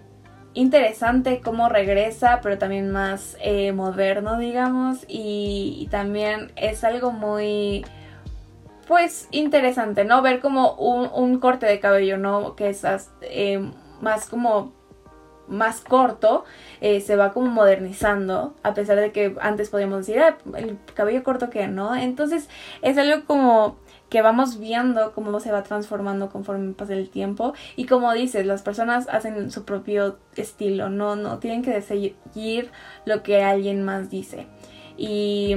interesante 0.56 1.40
cómo 1.44 1.68
regresa, 1.68 2.40
pero 2.42 2.58
también 2.58 2.90
más 2.90 3.36
eh, 3.40 3.72
moderno, 3.72 4.38
digamos, 4.38 5.04
y, 5.06 5.86
también 5.90 6.50
es 6.56 6.82
algo 6.82 7.12
muy, 7.12 7.84
pues, 8.88 9.28
interesante, 9.30 10.04
¿no? 10.04 10.22
Ver 10.22 10.40
como 10.40 10.72
un, 10.74 11.10
un 11.14 11.38
corte 11.38 11.66
de 11.66 11.78
cabello, 11.78 12.16
¿no? 12.16 12.56
Que 12.56 12.70
es 12.70 12.84
eh, 13.20 13.70
más 14.00 14.28
como 14.28 14.72
más 15.48 15.80
corto, 15.80 16.44
eh, 16.80 17.00
se 17.00 17.16
va 17.16 17.32
como 17.32 17.48
modernizando, 17.48 18.54
a 18.62 18.74
pesar 18.74 18.98
de 18.98 19.12
que 19.12 19.36
antes 19.40 19.70
podíamos 19.70 20.06
decir, 20.06 20.20
ah, 20.20 20.36
el 20.56 20.78
cabello 20.94 21.22
corto 21.22 21.50
que 21.50 21.68
no, 21.68 21.94
entonces 21.94 22.48
es 22.82 22.98
algo 22.98 23.24
como 23.26 23.76
que 24.08 24.22
vamos 24.22 24.58
viendo 24.58 25.12
cómo 25.12 25.40
se 25.40 25.52
va 25.52 25.62
transformando 25.62 26.28
conforme 26.28 26.72
pasa 26.74 26.94
el 26.94 27.08
tiempo 27.08 27.54
y 27.74 27.86
como 27.86 28.12
dices, 28.12 28.46
las 28.46 28.62
personas 28.62 29.08
hacen 29.08 29.50
su 29.50 29.64
propio 29.64 30.18
estilo, 30.36 30.88
no, 30.88 31.16
no 31.16 31.38
tienen 31.38 31.62
que 31.62 31.80
seguir 31.82 32.70
lo 33.04 33.22
que 33.22 33.42
alguien 33.42 33.84
más 33.84 34.10
dice. 34.10 34.46
Y 34.96 35.56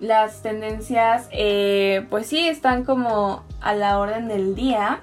las 0.00 0.42
tendencias, 0.42 1.28
eh, 1.30 2.06
pues 2.10 2.26
sí, 2.26 2.48
están 2.48 2.84
como 2.84 3.44
a 3.60 3.74
la 3.74 3.98
orden 3.98 4.28
del 4.28 4.54
día. 4.54 5.00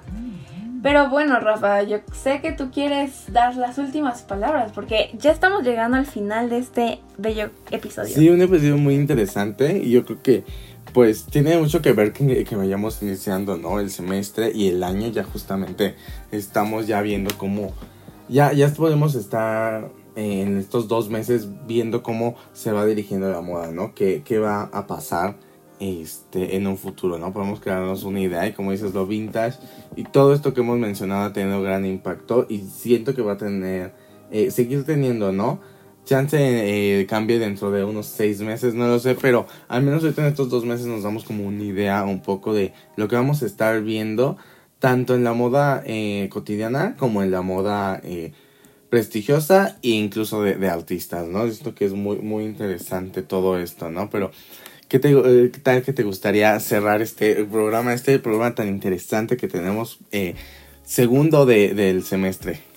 Pero 0.80 1.08
bueno, 1.08 1.40
Rafa, 1.40 1.82
yo 1.82 1.98
sé 2.12 2.40
que 2.40 2.52
tú 2.52 2.70
quieres 2.70 3.32
dar 3.32 3.56
las 3.56 3.78
últimas 3.78 4.22
palabras 4.22 4.70
porque 4.72 5.10
ya 5.18 5.32
estamos 5.32 5.64
llegando 5.64 5.96
al 5.96 6.06
final 6.06 6.50
de 6.50 6.58
este 6.58 7.00
bello 7.16 7.50
episodio. 7.72 8.14
Sí, 8.14 8.28
un 8.28 8.40
episodio 8.40 8.76
muy 8.76 8.94
interesante 8.94 9.78
y 9.78 9.90
yo 9.90 10.04
creo 10.04 10.22
que 10.22 10.44
pues 10.92 11.24
tiene 11.24 11.58
mucho 11.58 11.82
que 11.82 11.92
ver 11.92 12.12
que, 12.12 12.56
vayamos 12.56 13.02
iniciando, 13.02 13.56
¿no? 13.56 13.80
El 13.80 13.90
semestre 13.90 14.50
y 14.54 14.68
el 14.68 14.82
año 14.82 15.08
ya 15.08 15.24
justamente 15.24 15.94
estamos 16.30 16.86
ya 16.86 17.00
viendo 17.02 17.36
cómo, 17.36 17.72
ya, 18.28 18.52
ya 18.52 18.68
podemos 18.68 19.14
estar 19.14 19.90
en 20.16 20.56
estos 20.56 20.88
dos 20.88 21.10
meses 21.10 21.48
viendo 21.66 22.02
cómo 22.02 22.34
se 22.52 22.72
va 22.72 22.84
dirigiendo 22.84 23.30
la 23.30 23.40
moda, 23.40 23.70
¿no? 23.70 23.94
¿Qué, 23.94 24.22
qué 24.24 24.38
va 24.38 24.62
a 24.72 24.86
pasar 24.86 25.36
este, 25.80 26.56
en 26.56 26.66
un 26.66 26.76
futuro, 26.76 27.18
¿no? 27.18 27.32
Podemos 27.32 27.60
crearnos 27.60 28.02
una 28.02 28.20
idea 28.20 28.46
y 28.46 28.52
como 28.52 28.72
dices, 28.72 28.94
lo 28.94 29.06
vintage 29.06 29.58
y 29.94 30.04
todo 30.04 30.34
esto 30.34 30.54
que 30.54 30.60
hemos 30.60 30.78
mencionado 30.78 31.26
ha 31.26 31.32
tenido 31.32 31.62
gran 31.62 31.86
impacto 31.86 32.46
y 32.48 32.58
siento 32.58 33.14
que 33.14 33.22
va 33.22 33.34
a 33.34 33.36
tener, 33.36 33.92
eh, 34.30 34.50
seguir 34.50 34.84
teniendo, 34.84 35.32
¿no? 35.32 35.60
Chance 36.08 36.38
eh, 36.40 37.06
cambie 37.06 37.38
dentro 37.38 37.70
de 37.70 37.84
unos 37.84 38.06
seis 38.06 38.40
meses, 38.40 38.72
no 38.72 38.88
lo 38.88 38.98
sé, 38.98 39.14
pero 39.14 39.46
al 39.68 39.82
menos 39.82 40.02
ahorita 40.02 40.22
en 40.22 40.28
estos 40.28 40.48
dos 40.48 40.64
meses 40.64 40.86
nos 40.86 41.02
damos 41.02 41.24
como 41.24 41.46
una 41.46 41.62
idea 41.62 42.02
un 42.04 42.22
poco 42.22 42.54
de 42.54 42.72
lo 42.96 43.08
que 43.08 43.16
vamos 43.16 43.42
a 43.42 43.46
estar 43.46 43.82
viendo, 43.82 44.38
tanto 44.78 45.14
en 45.14 45.22
la 45.22 45.34
moda 45.34 45.82
eh, 45.84 46.28
cotidiana 46.32 46.96
como 46.96 47.22
en 47.22 47.30
la 47.30 47.42
moda 47.42 48.00
eh, 48.04 48.32
prestigiosa 48.88 49.78
e 49.82 49.90
incluso 49.90 50.42
de, 50.42 50.68
artistas, 50.70 51.28
¿no? 51.28 51.44
Esto 51.44 51.74
que 51.74 51.84
es 51.84 51.92
muy, 51.92 52.16
muy 52.16 52.44
interesante 52.44 53.20
todo 53.20 53.58
esto, 53.58 53.90
¿no? 53.90 54.08
Pero, 54.08 54.30
¿qué, 54.88 54.98
te, 54.98 55.10
eh, 55.10 55.50
¿qué 55.52 55.60
tal 55.60 55.82
que 55.82 55.92
te 55.92 56.04
gustaría 56.04 56.58
cerrar 56.58 57.02
este 57.02 57.44
programa, 57.44 57.92
este 57.92 58.18
programa 58.18 58.54
tan 58.54 58.68
interesante 58.68 59.36
que 59.36 59.46
tenemos 59.46 59.98
segundo 60.84 61.44
de, 61.44 61.74
del 61.74 62.02
semestre? 62.02 62.67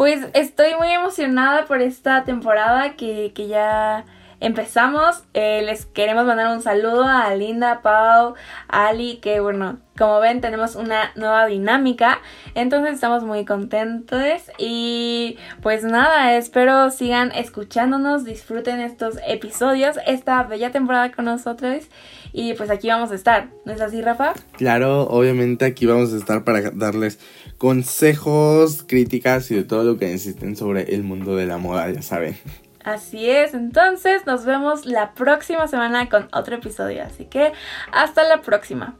Pues 0.00 0.28
estoy 0.32 0.74
muy 0.76 0.90
emocionada 0.90 1.66
por 1.66 1.82
esta 1.82 2.24
temporada 2.24 2.96
que, 2.96 3.32
que 3.34 3.48
ya 3.48 4.06
empezamos. 4.40 5.24
Eh, 5.34 5.60
les 5.66 5.84
queremos 5.84 6.24
mandar 6.24 6.56
un 6.56 6.62
saludo 6.62 7.04
a 7.04 7.34
Linda, 7.34 7.82
Pau, 7.82 8.34
Ali, 8.66 9.18
que 9.18 9.40
bueno, 9.40 9.78
como 10.00 10.18
ven 10.18 10.40
tenemos 10.40 10.76
una 10.76 11.12
nueva 11.14 11.44
dinámica. 11.44 12.22
Entonces 12.54 12.94
estamos 12.94 13.22
muy 13.22 13.44
contentos 13.44 14.22
y 14.56 15.36
pues 15.60 15.84
nada, 15.84 16.38
espero 16.38 16.90
sigan 16.90 17.32
escuchándonos, 17.32 18.24
disfruten 18.24 18.80
estos 18.80 19.18
episodios, 19.28 19.98
esta 20.06 20.42
bella 20.44 20.72
temporada 20.72 21.12
con 21.12 21.26
nosotros. 21.26 21.84
Y 22.32 22.54
pues 22.54 22.70
aquí 22.70 22.88
vamos 22.88 23.10
a 23.12 23.14
estar, 23.14 23.50
¿no 23.66 23.72
es 23.74 23.82
así, 23.82 24.00
Rafa? 24.00 24.32
Claro, 24.56 25.02
obviamente 25.02 25.66
aquí 25.66 25.84
vamos 25.84 26.14
a 26.14 26.16
estar 26.16 26.44
para 26.44 26.70
darles 26.70 27.20
consejos, 27.58 28.82
críticas 28.88 29.50
y 29.50 29.56
de 29.56 29.64
todo 29.64 29.84
lo 29.84 29.98
que 29.98 30.06
necesiten 30.06 30.56
sobre 30.56 30.94
el 30.94 31.02
mundo 31.02 31.36
de 31.36 31.44
la 31.44 31.58
moda, 31.58 31.90
ya 31.90 32.00
saben. 32.00 32.38
Así 32.82 33.28
es, 33.28 33.52
entonces 33.52 34.24
nos 34.24 34.46
vemos 34.46 34.86
la 34.86 35.12
próxima 35.12 35.68
semana 35.68 36.08
con 36.08 36.28
otro 36.32 36.54
episodio, 36.54 37.02
así 37.02 37.26
que 37.26 37.52
hasta 37.92 38.24
la 38.24 38.40
próxima. 38.40 38.96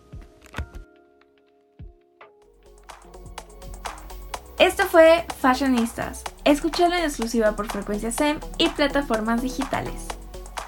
Esto 4.60 4.84
fue 4.84 5.24
Fashionistas. 5.38 6.22
Escúchalo 6.44 6.94
en 6.94 7.04
exclusiva 7.04 7.56
por 7.56 7.72
Frecuencia 7.72 8.12
SEM 8.12 8.38
y 8.58 8.68
plataformas 8.68 9.40
digitales. 9.40 9.94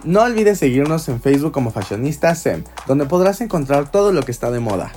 No 0.03 0.23
olvides 0.23 0.61
seguirnos 0.61 1.07
en 1.11 1.21
Facebook 1.21 1.53
como 1.53 1.71
Fashionista 1.71 2.35
SEM, 2.35 2.65
donde 2.87 3.05
podrás 3.05 3.43
encontrar 3.43 3.91
todo 3.91 4.11
lo 4.13 4.23
que 4.23 4.31
está 4.33 4.51
de 4.51 4.61
moda. 4.61 4.93